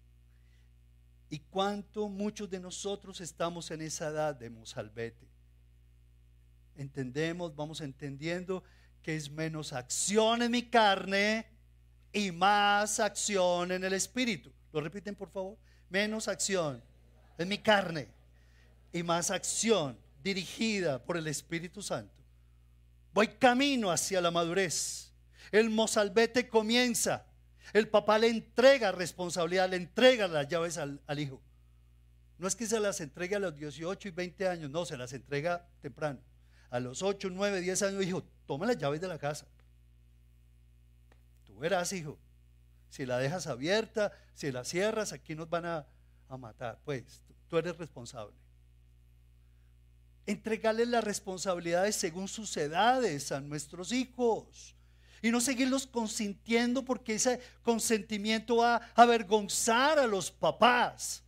[1.30, 5.29] Y cuánto muchos de nosotros estamos en esa edad de mozalbete.
[6.80, 8.64] Entendemos, vamos entendiendo
[9.02, 11.46] que es menos acción en mi carne
[12.12, 14.52] y más acción en el espíritu.
[14.74, 15.58] ¿Lo repiten, por favor?
[15.90, 16.84] Menos acción
[17.38, 18.10] en mi carne
[18.92, 22.14] y más acción dirigida por el Espíritu Santo.
[23.14, 25.12] Voy camino hacia la madurez.
[25.52, 27.26] El mozalbete comienza
[27.74, 31.42] el papá le entrega responsabilidad, le entrega las llaves al, hijo.
[32.38, 35.14] No es que se las entregue a los 18 y 20 años, no, se las
[35.14, 36.20] entrega temprano.
[36.70, 39.46] A los 8, 9, 10 años, hijo, toma las llaves de la casa.
[41.46, 42.18] Tú verás, hijo,
[42.90, 45.88] si la dejas abierta, si la cierras, aquí nos van a,
[46.28, 46.80] a matar.
[46.86, 48.36] Pues tú eres responsable.
[50.26, 54.76] Entregarles las responsabilidades según sus edades a nuestros hijos
[55.22, 61.24] y no seguirlos consintiendo porque ese consentimiento va a avergonzar a los papás.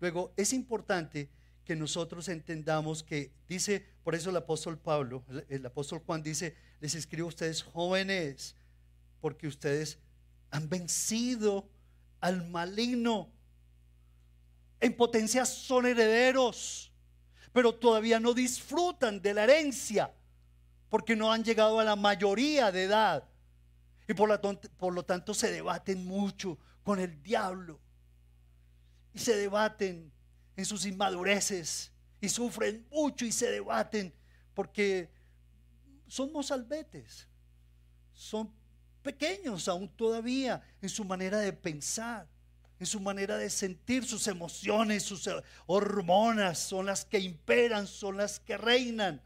[0.00, 1.30] Luego, es importante
[1.64, 6.94] que nosotros entendamos que dice, por eso el apóstol Pablo, el apóstol Juan dice, les
[6.94, 8.54] escribo a ustedes jóvenes,
[9.20, 9.98] porque ustedes
[10.50, 11.68] han vencido
[12.20, 13.30] al maligno.
[14.80, 16.92] En potencia son herederos,
[17.52, 20.12] pero todavía no disfrutan de la herencia
[20.94, 23.24] porque no han llegado a la mayoría de edad.
[24.06, 24.40] Y por,
[24.76, 27.80] por lo tanto se debaten mucho con el diablo.
[29.12, 30.12] Y se debaten
[30.56, 31.90] en sus inmadureces.
[32.20, 34.14] Y sufren mucho y se debaten
[34.54, 35.10] porque
[36.06, 37.26] son mozalbetes.
[38.12, 38.50] Son
[39.02, 42.26] pequeños aún todavía en su manera de pensar,
[42.78, 45.28] en su manera de sentir sus emociones, sus
[45.66, 49.22] hormonas son las que imperan, son las que reinan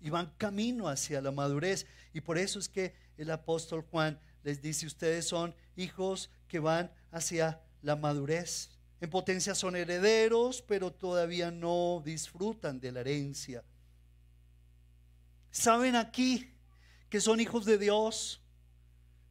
[0.00, 1.86] y van camino hacia la madurez.
[2.12, 6.90] Y por eso es que el apóstol Juan les dice, ustedes son hijos que van
[7.10, 8.70] hacia la madurez.
[9.00, 13.64] En potencia son herederos, pero todavía no disfrutan de la herencia.
[15.50, 16.52] Saben aquí
[17.08, 18.40] que son hijos de Dios,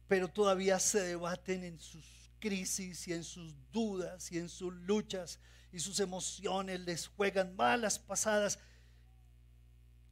[0.08, 2.04] pero todavía se debaten en sus
[2.40, 5.38] crisis y en sus dudas y en sus luchas
[5.70, 8.58] y sus emociones les juegan malas pasadas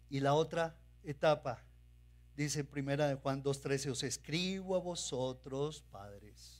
[0.09, 1.65] y la otra etapa,
[2.37, 6.56] dice primera de Juan 2.13, os escribo a vosotros, padres,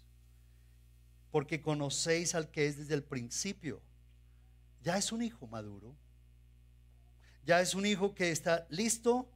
[1.37, 3.83] porque conocéis al que es desde el principio.
[4.81, 5.95] Ya es un hijo maduro.
[7.45, 9.31] Ya es un hijo que está listo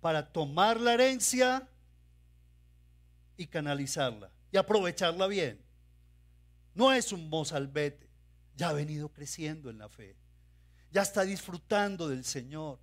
[0.00, 1.68] para tomar la herencia
[3.36, 5.60] y canalizarla y aprovecharla bien.
[6.74, 8.08] No es un mozalbete,
[8.56, 10.16] ya ha venido creciendo en la fe,
[10.90, 12.78] ya está disfrutando del Señor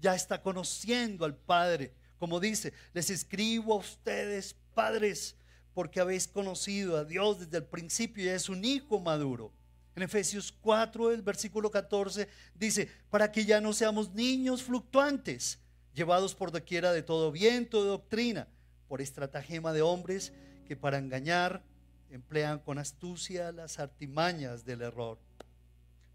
[0.00, 1.92] ya está conociendo al Padre.
[2.18, 5.36] Como dice, les escribo a ustedes, padres,
[5.78, 9.52] porque habéis conocido a Dios desde el principio y es un hijo maduro.
[9.94, 15.60] En Efesios 4, el versículo 14, dice, para que ya no seamos niños fluctuantes,
[15.94, 18.48] llevados por doquiera de todo viento de doctrina,
[18.88, 20.32] por estratagema de hombres
[20.66, 21.62] que para engañar
[22.10, 25.20] emplean con astucia las artimañas del error.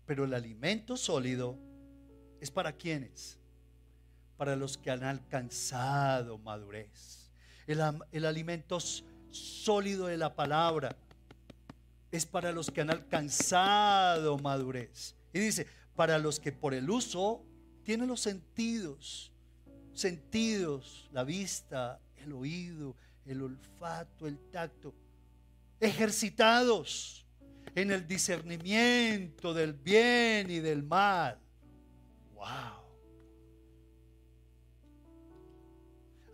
[0.06, 1.58] Pero el alimento sólido
[2.42, 3.40] es para quienes?
[4.36, 7.32] para los que han alcanzado madurez.
[7.66, 8.78] El, alimento
[9.34, 10.96] sólido de la palabra.
[12.12, 15.16] Es para los que han alcanzado madurez.
[15.34, 17.44] Y dice, para los que por el uso
[17.84, 19.32] tienen los sentidos,
[19.94, 24.94] sentidos, la vista, el oído, el olfato, el tacto,
[25.80, 27.26] ejercitados
[27.76, 31.40] en el discernimiento del bien y del mal.
[32.34, 32.84] ¡Wow!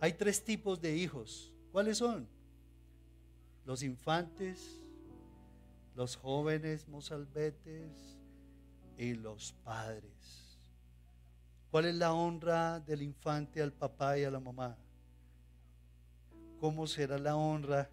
[0.00, 1.52] Hay tres tipos de hijos.
[1.72, 2.28] ¿Cuáles son?
[3.70, 4.82] Los infantes,
[5.94, 8.18] los jóvenes mozalbetes
[8.98, 10.58] y los padres.
[11.70, 14.76] ¿Cuál es la honra del infante al papá y a la mamá?
[16.58, 17.88] ¿Cómo será la honra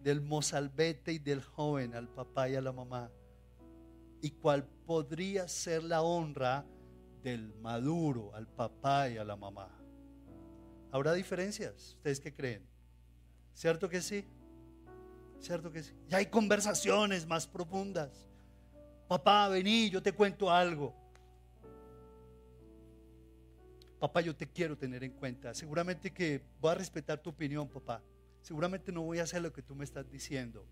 [0.00, 3.10] del mozalbete y del joven al papá y a la mamá?
[4.22, 6.64] ¿Y cuál podría ser la honra
[7.24, 9.76] del maduro al papá y a la mamá?
[10.92, 11.94] ¿Habrá diferencias?
[11.96, 12.64] ¿Ustedes qué creen?
[13.54, 14.24] ¿Cierto que sí?
[15.40, 15.92] ¿Cierto que sí?
[16.08, 18.26] Ya hay conversaciones más profundas.
[19.08, 20.94] Papá, vení, yo te cuento algo.
[23.98, 25.54] Papá, yo te quiero tener en cuenta.
[25.54, 28.02] Seguramente que voy a respetar tu opinión, papá.
[28.42, 30.66] Seguramente no voy a hacer lo que tú me estás diciendo.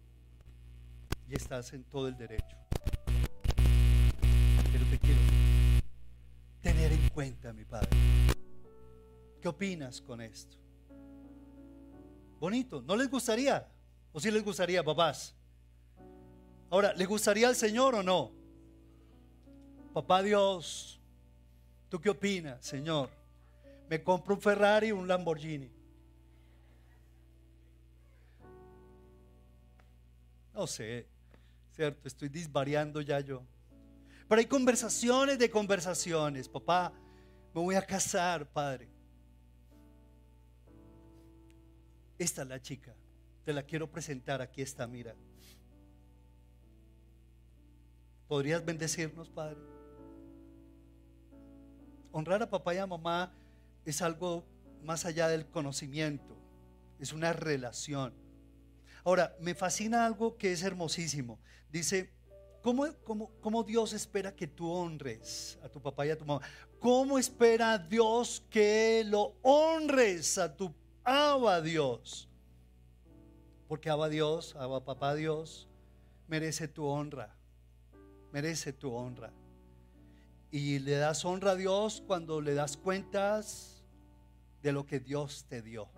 [1.29, 2.57] Y estás en todo el derecho.
[4.73, 5.21] Pero te quiero
[6.61, 7.89] tener en cuenta, mi padre.
[9.41, 10.59] ¿Qué opinas con esto?
[12.39, 13.67] Bonito, ¿no les gustaría?
[14.15, 15.35] ¿O sí les gustaría, papás?
[16.71, 18.31] Ahora, ¿le gustaría al Señor o no?
[19.93, 21.01] Papá Dios,
[21.89, 23.11] ¿tú qué opinas, Señor?
[23.91, 25.69] Me compro un Ferrari y un Lamborghini.
[30.53, 31.09] No sé,
[31.75, 33.43] cierto, estoy disvariando ya yo.
[34.29, 36.49] Pero hay conversaciones de conversaciones.
[36.49, 36.93] Papá,
[37.53, 38.89] me voy a casar, padre.
[42.17, 42.95] Esta es la chica.
[43.45, 44.41] Te la quiero presentar.
[44.41, 45.15] Aquí está, mira.
[48.29, 49.59] ¿Podrías bendecirnos, Padre?
[52.13, 53.35] Honrar a papá y a mamá
[53.85, 54.45] es algo
[54.83, 56.37] más allá del conocimiento.
[56.99, 58.15] Es una relación.
[59.05, 61.39] Ahora, me fascina algo que es hermosísimo.
[61.71, 62.15] Dice,
[62.63, 62.87] ¿cómo,
[63.41, 66.41] cómo Dios espera que tú honres a tu papá y a tu mamá?
[66.79, 72.29] ¿Cómo espera Dios que lo honres a tu Abba Dios.
[73.69, 75.69] Porque Abba Dios, Abba Papá Dios,
[76.29, 77.35] merece tu honra.
[78.33, 79.33] Merece tu honra.
[80.51, 83.83] Y le das honra a Dios cuando le das cuentas
[84.63, 85.89] de lo que Dios te dio.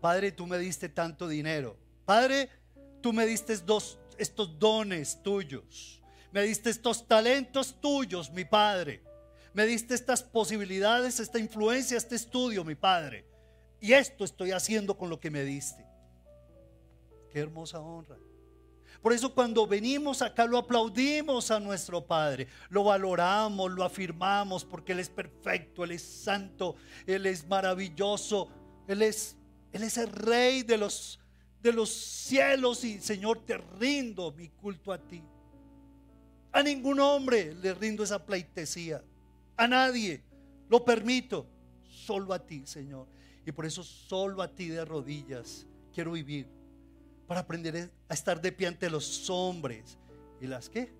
[0.00, 1.76] Padre, tú me diste tanto dinero.
[2.04, 2.50] Padre,
[3.00, 6.02] tú me diste dos, estos dones tuyos.
[6.32, 9.02] Me diste estos talentos tuyos, mi Padre.
[9.54, 13.24] Me diste estas posibilidades, esta influencia, este estudio, mi Padre.
[13.80, 15.86] Y esto estoy haciendo con lo que me diste.
[17.34, 18.16] Qué hermosa honra.
[19.02, 24.92] Por eso cuando venimos acá lo aplaudimos a nuestro Padre, lo valoramos, lo afirmamos, porque
[24.92, 28.48] Él es perfecto, Él es santo, Él es maravilloso,
[28.86, 29.36] Él es,
[29.72, 31.18] Él es el Rey de los,
[31.60, 35.20] de los cielos y Señor, te rindo mi culto a ti.
[36.52, 39.02] A ningún hombre le rindo esa pleitesía,
[39.56, 40.22] a nadie,
[40.68, 41.48] lo permito,
[41.82, 43.08] solo a ti, Señor.
[43.44, 46.63] Y por eso solo a ti de rodillas quiero vivir.
[47.26, 49.98] Para aprender a estar de pie ante los hombres.
[50.40, 50.92] ¿Y las qué?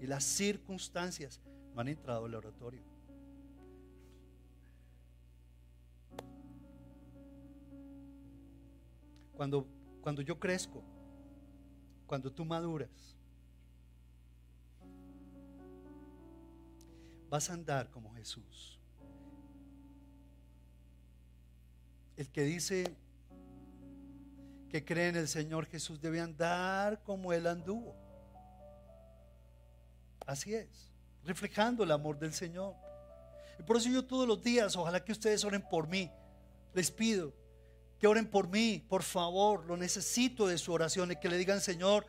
[0.00, 1.40] Y las circunstancias.
[1.74, 2.82] Me han entrado al oratorio.
[9.36, 9.66] Cuando,
[10.00, 10.82] cuando yo crezco,
[12.06, 13.16] cuando tú maduras,
[17.28, 18.80] vas a andar como Jesús.
[22.16, 22.96] El que dice
[24.68, 27.94] que cree en el Señor Jesús debe andar como Él anduvo.
[30.26, 30.92] Así es,
[31.24, 32.74] reflejando el amor del Señor.
[33.58, 36.10] Y por eso yo todos los días, ojalá que ustedes oren por mí.
[36.74, 37.32] Les pido
[37.98, 41.60] que oren por mí, por favor, lo necesito de su oración y que le digan,
[41.60, 42.06] Señor,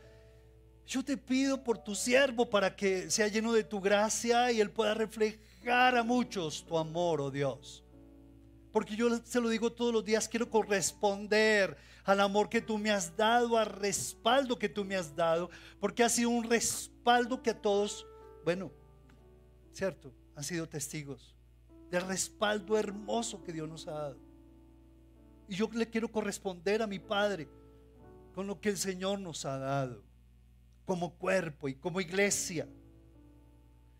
[0.85, 4.71] yo te pido por tu siervo para que sea lleno de tu gracia y él
[4.71, 7.83] pueda reflejar a muchos tu amor, oh Dios.
[8.77, 12.91] Porque yo se lo digo todos los días, quiero corresponder al amor que tú me
[12.91, 15.49] has dado, al respaldo que tú me has dado,
[15.79, 18.05] porque ha sido un respaldo que a todos,
[18.45, 18.71] bueno,
[19.73, 21.33] cierto, han sido testigos
[21.89, 24.19] del respaldo hermoso que Dios nos ha dado.
[25.47, 27.49] Y yo le quiero corresponder a mi Padre
[28.35, 30.03] con lo que el Señor nos ha dado,
[30.85, 32.67] como cuerpo y como iglesia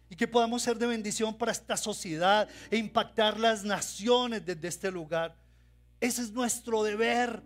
[0.09, 4.91] y que podamos ser de bendición para esta sociedad e impactar las naciones desde este
[4.91, 5.35] lugar.
[5.99, 7.43] Ese es nuestro deber.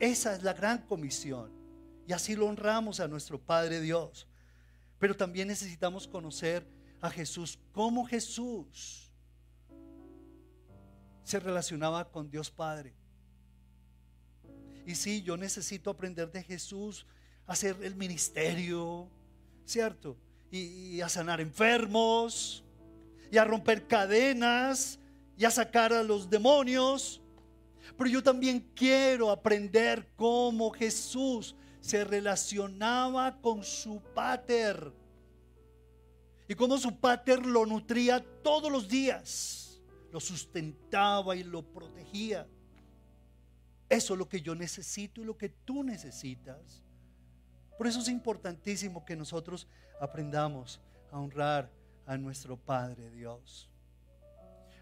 [0.00, 1.52] Esa es la gran comisión.
[2.06, 4.26] Y así lo honramos a nuestro Padre Dios.
[4.98, 6.66] Pero también necesitamos conocer
[7.00, 9.10] a Jesús, cómo Jesús
[11.24, 12.94] se relacionaba con Dios Padre.
[14.86, 17.06] Y sí, yo necesito aprender de Jesús
[17.46, 19.08] hacer el ministerio,
[19.64, 20.16] ¿cierto?
[20.52, 22.62] Y, a sanar enfermos,
[23.30, 25.00] y a romper cadenas,
[25.36, 27.22] y a sacar a los demonios.
[27.96, 34.92] Pero yo también quiero aprender cómo Jesús se relacionaba con su pater.
[36.46, 39.80] Y cómo su pater lo nutría todos los días,
[40.12, 42.46] lo sustentaba y lo protegía.
[43.88, 46.84] Eso es lo que yo necesito y lo que tú necesitas.
[47.82, 49.66] Por eso es importantísimo que nosotros
[50.00, 50.80] aprendamos
[51.10, 51.68] a honrar
[52.06, 53.68] a nuestro Padre Dios.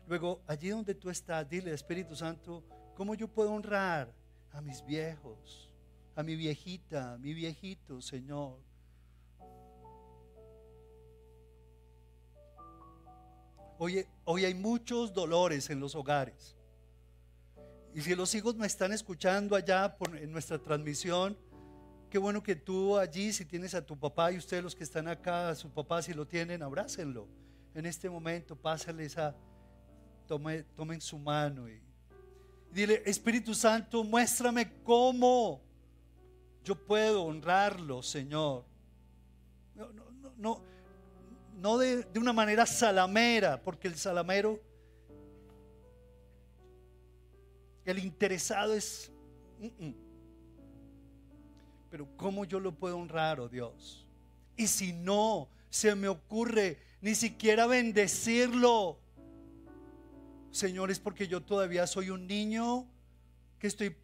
[0.06, 2.62] Luego, allí donde tú estás, dile, Espíritu Santo,
[2.94, 4.12] ¿cómo yo puedo honrar
[4.52, 5.70] a mis viejos,
[6.14, 8.60] a mi viejita, a mi viejito, Señor?
[13.78, 16.54] Hoy, hoy hay muchos dolores en los hogares.
[17.94, 21.34] Y si los hijos me están escuchando allá por, en nuestra transmisión,
[22.10, 25.08] qué bueno que tú allí, si tienes a tu papá y ustedes los que están
[25.08, 27.28] acá, a su papá, si lo tienen, abrácenlo.
[27.74, 29.34] En este momento, pásenle esa,
[30.26, 31.80] tome, tomen su mano y,
[32.72, 35.62] dile, Espíritu Santo, muéstrame cómo
[36.64, 38.64] yo puedo honrarlo, Señor.
[39.74, 40.04] No, no,
[40.36, 40.62] no,
[41.56, 44.60] no, de, de una manera salamera, porque el salamero
[47.84, 49.10] El interesado es...
[51.90, 54.06] Pero ¿cómo yo lo puedo honrar, oh Dios?
[54.56, 58.98] Y si no se me ocurre ni siquiera bendecirlo,
[60.50, 62.86] Señor, es porque yo todavía soy un niño
[63.58, 63.94] que estoy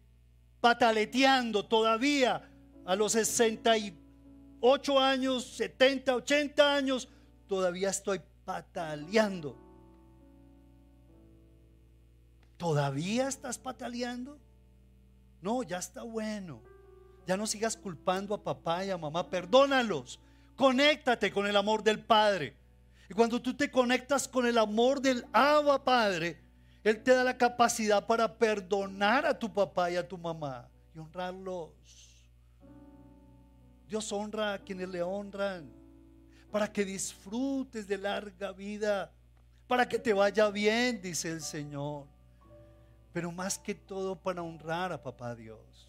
[0.61, 2.49] pataleteando todavía
[2.85, 7.09] a los 68 años, 70, 80 años,
[7.47, 9.57] todavía estoy pataleando.
[12.57, 14.39] ¿Todavía estás pataleando?
[15.41, 16.61] No, ya está bueno.
[17.27, 19.29] Ya no sigas culpando a papá y a mamá.
[19.29, 20.19] Perdónalos.
[20.55, 22.55] Conéctate con el amor del Padre.
[23.09, 26.41] Y cuando tú te conectas con el amor del Abba Padre,
[26.83, 30.99] Él te da la capacidad para perdonar a tu papá y a tu mamá y
[30.99, 31.69] honrarlos.
[33.87, 35.71] Dios honra a quienes le honran
[36.51, 39.11] para que disfrutes de larga vida,
[39.67, 42.07] para que te vaya bien, dice el Señor
[43.17, 45.86] pero más que todo para honrar a papá Dios.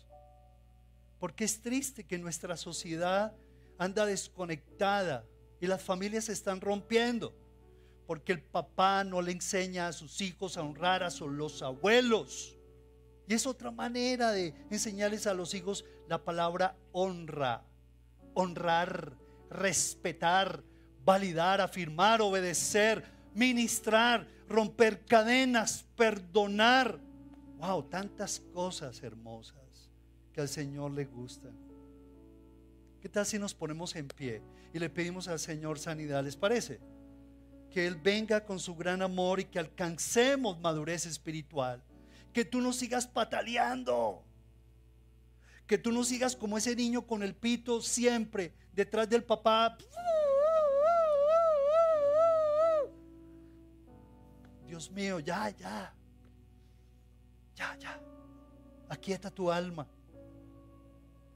[1.18, 3.34] Porque es triste que nuestra sociedad
[3.78, 5.24] anda desconectada
[5.60, 7.34] y las familias se están rompiendo.
[8.06, 12.56] Porque el papá no le enseña a sus hijos a honrar a los abuelos.
[13.26, 17.64] Y es otra manera de enseñarles a los hijos la palabra honra,
[18.32, 19.18] honrar,
[19.50, 20.62] respetar,
[21.04, 23.04] validar, afirmar, obedecer,
[23.34, 26.98] ministrar, romper cadenas, perdonar.
[27.58, 29.67] Wow, tantas cosas hermosas
[30.38, 31.50] que al Señor le gustan.
[33.00, 34.40] ¿Qué tal si nos ponemos en pie
[34.72, 36.22] y le pedimos al Señor sanidad?
[36.22, 36.78] ¿Les parece?
[37.72, 41.82] Que Él venga con su gran amor y que alcancemos madurez espiritual.
[42.32, 44.22] Que tú no sigas pataleando.
[45.66, 49.76] Que tú no sigas como ese niño con el pito siempre detrás del papá.
[54.68, 55.92] Dios mío, ya, ya.
[57.56, 58.00] Ya, ya.
[58.88, 59.84] Aquieta tu alma.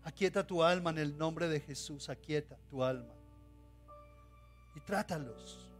[0.04, 2.08] Aquieta tu alma en el nombre de Jesús.
[2.08, 3.14] Aquieta tu alma.
[4.74, 5.70] Y trátalos.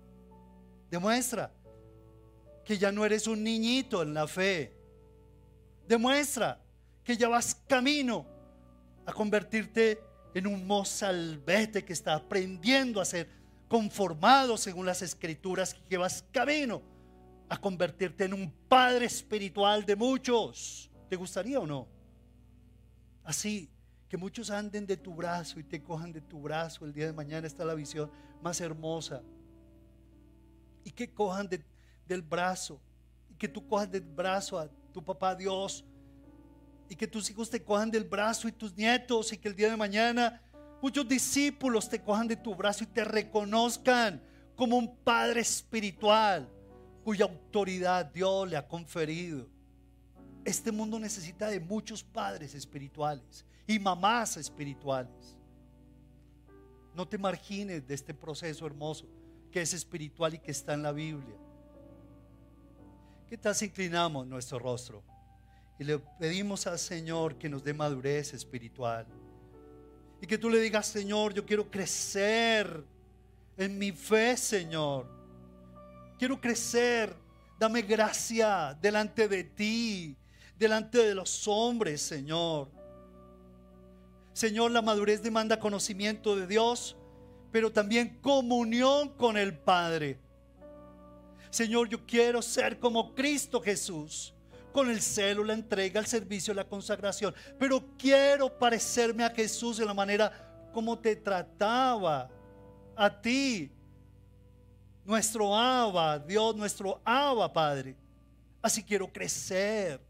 [0.90, 1.52] Demuestra
[2.64, 4.76] que ya no eres un niñito en la fe.
[5.88, 6.60] Demuestra
[7.02, 8.26] que ya vas camino
[9.04, 10.00] a convertirte
[10.34, 13.28] en un mozalbete que está aprendiendo a ser
[13.68, 16.82] conformado según las escrituras, que vas camino
[17.48, 20.90] a convertirte en un padre espiritual de muchos.
[21.08, 21.88] ¿Te gustaría o no?
[23.24, 23.68] Así,
[24.12, 26.84] que muchos anden de tu brazo y te cojan de tu brazo.
[26.84, 28.10] El día de mañana está la visión
[28.42, 29.22] más hermosa.
[30.84, 32.78] Y que cojan del brazo.
[33.30, 35.82] Y que tú cojas del brazo a tu papá Dios.
[36.90, 39.32] Y que tus hijos te cojan del brazo y tus nietos.
[39.32, 40.42] Y que el día de mañana
[40.82, 44.22] muchos discípulos te cojan de tu brazo y te reconozcan
[44.54, 46.50] como un padre espiritual
[47.02, 49.48] cuya autoridad Dios le ha conferido.
[50.44, 55.36] Este mundo necesita de muchos padres espirituales y mamás espirituales.
[56.94, 59.06] No te margines de este proceso hermoso
[59.50, 61.36] que es espiritual y que está en la Biblia.
[63.28, 65.02] ¿Qué tal si inclinamos nuestro rostro
[65.78, 69.06] Y le pedimos al Señor que nos dé madurez espiritual.
[70.20, 72.84] Y que tú le digas, Señor, yo quiero crecer
[73.56, 75.06] en mi fe, Señor.
[76.18, 77.14] Quiero crecer.
[77.58, 80.16] Dame gracia delante de ti,
[80.58, 82.68] delante de los hombres, Señor.
[84.32, 86.96] Señor, la madurez demanda conocimiento de Dios,
[87.50, 90.18] pero también comunión con el Padre.
[91.50, 94.32] Señor, yo quiero ser como Cristo Jesús,
[94.72, 99.86] con el celo, la entrega, el servicio, la consagración, pero quiero parecerme a Jesús en
[99.86, 102.30] la manera como te trataba
[102.96, 103.70] a ti,
[105.04, 107.96] nuestro Abba, Dios, nuestro Abba, Padre.
[108.62, 110.00] Así quiero crecer.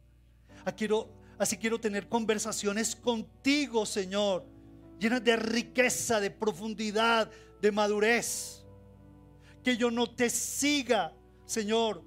[0.64, 1.09] Así quiero,
[1.43, 4.45] así quiero tener conversaciones contigo, Señor,
[4.99, 7.30] llenas de riqueza, de profundidad,
[7.61, 8.64] de madurez.
[9.62, 11.12] Que yo no te siga
[11.53, 12.03] Señor,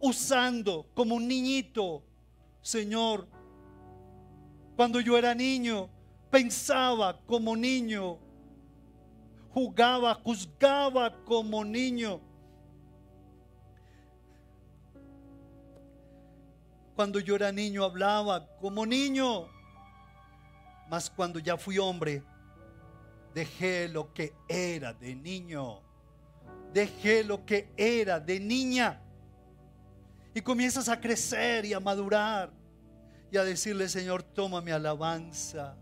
[0.00, 2.02] usando como un niñito,
[2.62, 3.28] Señor.
[4.74, 5.90] Cuando yo era niño,
[6.30, 8.18] pensaba como niño,
[9.50, 12.22] jugaba, juzgaba como niño.
[16.96, 19.46] Cuando yo era niño hablaba como niño,
[20.88, 22.24] mas cuando ya fui hombre,
[23.32, 25.86] dejé lo que era de niño
[26.76, 29.00] dejé lo que era de niña.
[30.34, 32.52] Y comienzas a crecer y a madurar
[33.30, 35.74] y a decirle, Señor, toma mi alabanza,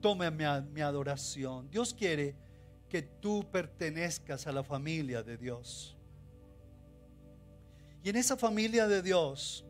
[0.00, 1.68] toma mi, mi adoración.
[1.68, 2.36] Dios quiere
[2.88, 5.96] que tú pertenezcas a la familia de Dios.
[8.04, 9.64] Y en esa familia de Dios,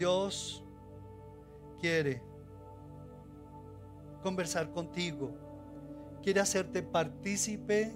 [0.00, 0.64] Dios
[1.78, 2.22] quiere
[4.22, 5.30] conversar contigo,
[6.22, 7.94] quiere hacerte partícipe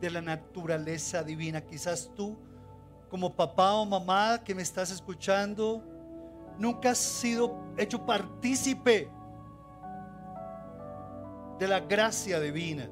[0.00, 1.60] de la naturaleza divina.
[1.60, 2.38] Quizás tú,
[3.10, 5.82] como papá o mamá que me estás escuchando,
[6.56, 9.10] nunca has sido hecho partícipe
[11.58, 12.88] de la gracia divina.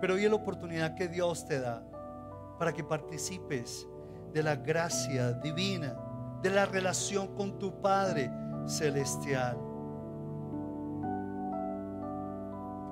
[0.00, 1.84] Pero hoy es la oportunidad que Dios te da
[2.56, 3.88] para que participes
[4.32, 5.98] de la gracia divina,
[6.42, 8.30] de la relación con tu Padre
[8.66, 9.58] celestial.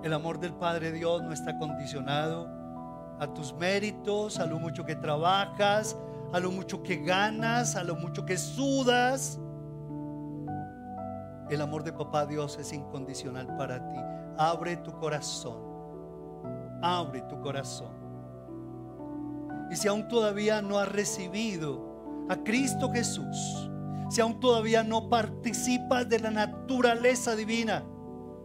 [0.02, 2.48] El amor del Padre Dios no está condicionado
[3.18, 5.96] a tus méritos, a lo mucho que trabajas,
[6.32, 9.38] a lo mucho que ganas, a lo mucho que sudas.
[11.48, 13.98] El amor de papá Dios es incondicional para ti.
[14.36, 15.58] Abre tu corazón.
[16.82, 17.94] Abre tu corazón.
[19.70, 21.85] Y si aún todavía no has recibido
[22.28, 23.70] a Cristo Jesús,
[24.10, 27.84] si aún todavía no participas de la naturaleza divina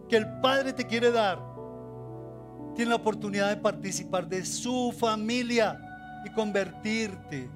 [0.08, 1.38] que el Padre te quiere dar,
[2.74, 5.80] tiene la oportunidad de participar de su familia
[6.24, 7.50] y convertirte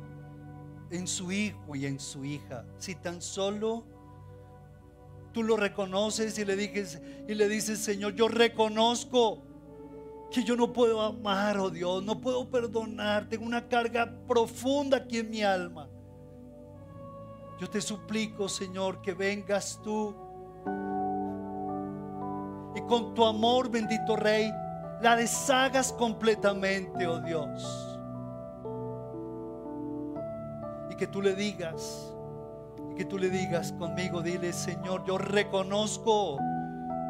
[0.90, 2.64] en su hijo y en su hija.
[2.78, 3.84] Si tan solo
[5.32, 9.42] tú lo reconoces y le dices, y le dices, Señor, yo reconozco
[10.30, 15.18] que yo no puedo amar, oh Dios, no puedo perdonar, tengo una carga profunda aquí
[15.18, 15.88] en mi alma.
[17.58, 20.14] Yo te suplico, Señor, que vengas tú
[22.74, 24.52] y con tu amor, bendito Rey,
[25.00, 27.98] la deshagas completamente, oh Dios.
[30.90, 32.14] Y que tú le digas,
[32.90, 36.38] y que tú le digas conmigo, dile, Señor, yo reconozco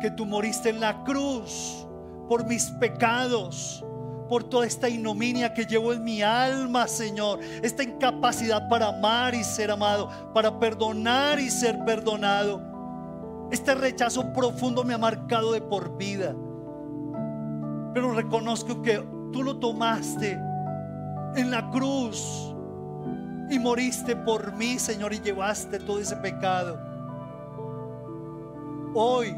[0.01, 1.87] que tú moriste en la cruz
[2.29, 3.85] por mis pecados,
[4.29, 9.45] por toda esta ignominia que llevo en mi alma, Señor, esta incapacidad para amar y
[9.45, 12.61] ser amado, para perdonar y ser perdonado.
[13.51, 16.35] Este rechazo profundo me ha marcado de por vida.
[17.95, 19.03] Pero reconozco que
[19.33, 20.33] tú lo tomaste
[21.37, 22.53] en la cruz
[23.51, 26.79] y moriste por mí, Señor, y llevaste todo ese pecado.
[28.95, 29.37] Hoy,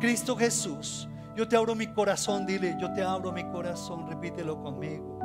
[0.00, 5.18] Cristo Jesús, yo te abro mi corazón, dile, yo te abro mi corazón, repítelo conmigo.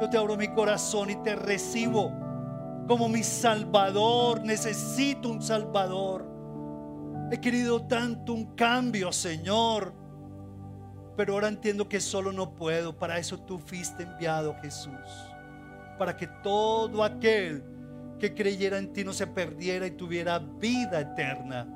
[0.00, 2.12] Yo te abro mi corazón y te recibo
[2.86, 4.42] como mi Salvador.
[4.44, 6.26] Necesito un Salvador.
[7.30, 9.98] He querido tanto un cambio, Señor
[11.18, 12.96] pero ahora entiendo que solo no puedo.
[12.96, 14.94] Para eso tú fuiste enviado, Jesús.
[15.98, 17.64] Para que todo aquel
[18.20, 21.66] que creyera en ti no se perdiera y tuviera vida eterna.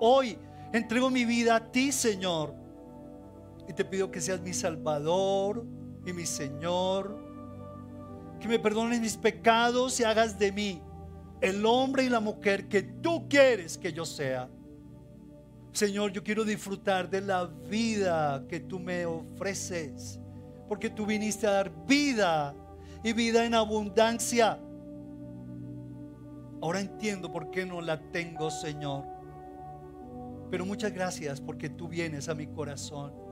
[0.00, 0.38] Hoy
[0.72, 2.54] entrego mi vida a ti, Señor.
[3.70, 5.64] Y te pido que seas mi Salvador
[6.04, 7.16] y mi Señor.
[8.40, 10.82] Que me perdones mis pecados y hagas de mí
[11.40, 14.50] el hombre y la mujer que tú quieres que yo sea.
[15.70, 20.18] Señor, yo quiero disfrutar de la vida que tú me ofreces,
[20.68, 22.56] porque tú viniste a dar vida
[23.04, 24.58] y vida en abundancia.
[26.60, 29.04] Ahora entiendo por qué no la tengo, Señor.
[30.50, 33.29] Pero muchas gracias porque tú vienes a mi corazón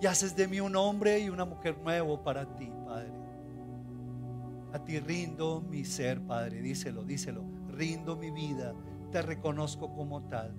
[0.00, 3.12] y haces de mí un hombre y una mujer nuevo para ti, Padre.
[4.72, 6.60] A ti rindo mi ser, Padre.
[6.60, 7.42] Díselo, díselo.
[7.68, 8.74] Rindo mi vida.
[9.10, 10.54] Te reconozco como tal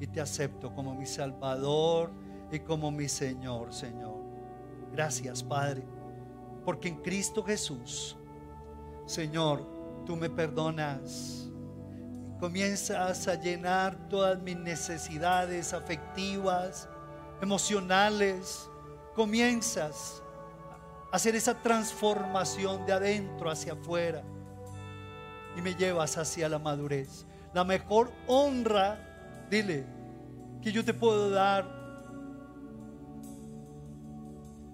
[0.00, 2.12] y te acepto como mi Salvador
[2.52, 4.18] y como mi Señor, Señor.
[4.92, 5.82] Gracias, Padre,
[6.64, 8.16] porque en Cristo Jesús,
[9.06, 9.66] Señor,
[10.06, 11.50] tú me perdonas.
[12.38, 16.88] Comienzas a llenar todas mis necesidades afectivas,
[17.42, 18.67] emocionales.
[19.18, 20.22] Comienzas
[21.10, 24.22] a hacer esa transformación de adentro hacia afuera
[25.56, 27.26] y me llevas hacia la madurez.
[27.52, 29.84] La mejor honra, dile,
[30.62, 31.66] que yo te puedo dar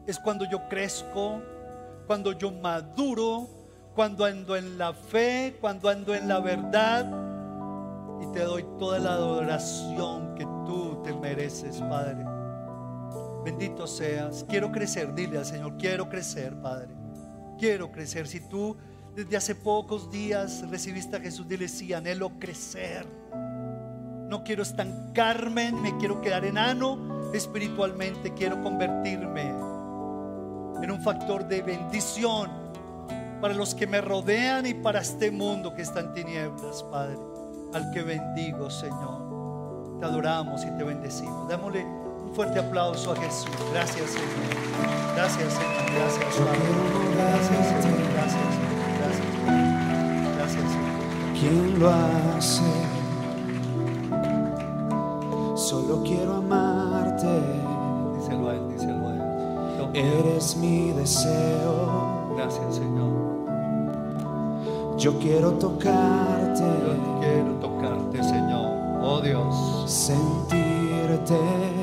[0.07, 1.41] es cuando yo crezco,
[2.07, 3.49] cuando yo maduro,
[3.95, 7.07] cuando ando en la fe, cuando ando en la verdad.
[8.21, 12.34] Y te doy toda la adoración que tú te mereces, Padre.
[13.45, 14.45] Bendito seas.
[14.49, 16.89] Quiero crecer, dile al Señor, quiero crecer, Padre.
[17.59, 18.27] Quiero crecer.
[18.27, 18.77] Si tú
[19.15, 23.07] desde hace pocos días recibiste a Jesús, dile sí, anhelo crecer.
[24.29, 29.43] No quiero estancarme, me quiero quedar enano espiritualmente, quiero convertirme
[30.83, 32.51] en un factor de bendición
[33.41, 37.19] para los que me rodean y para este mundo que está en tinieblas, Padre,
[37.75, 39.99] al que bendigo, Señor.
[40.01, 41.49] Te adoramos y te bendecimos.
[41.49, 42.04] Démosle un
[42.35, 43.49] fuerte aplauso a Jesús.
[43.73, 44.29] Gracias, Señor.
[45.15, 45.71] Gracias, Señor.
[45.95, 46.59] Gracias, Padre.
[47.17, 48.13] Gracias, Señor.
[48.13, 48.75] Gracias, Señor.
[48.99, 49.25] Gracias.
[50.37, 50.95] Gracias, Señor.
[51.39, 52.63] ¿Quién lo hace?
[55.55, 57.41] Solo quiero amarte.
[58.19, 59.23] Díselo a Él, díselo a Él.
[59.79, 62.35] Yo Eres mi deseo.
[62.37, 63.15] Gracias, Señor.
[64.99, 68.73] Yo quiero tocarte, Yo quiero tocarte, Señor.
[69.03, 69.85] Oh Dios.
[69.91, 71.74] sentirte.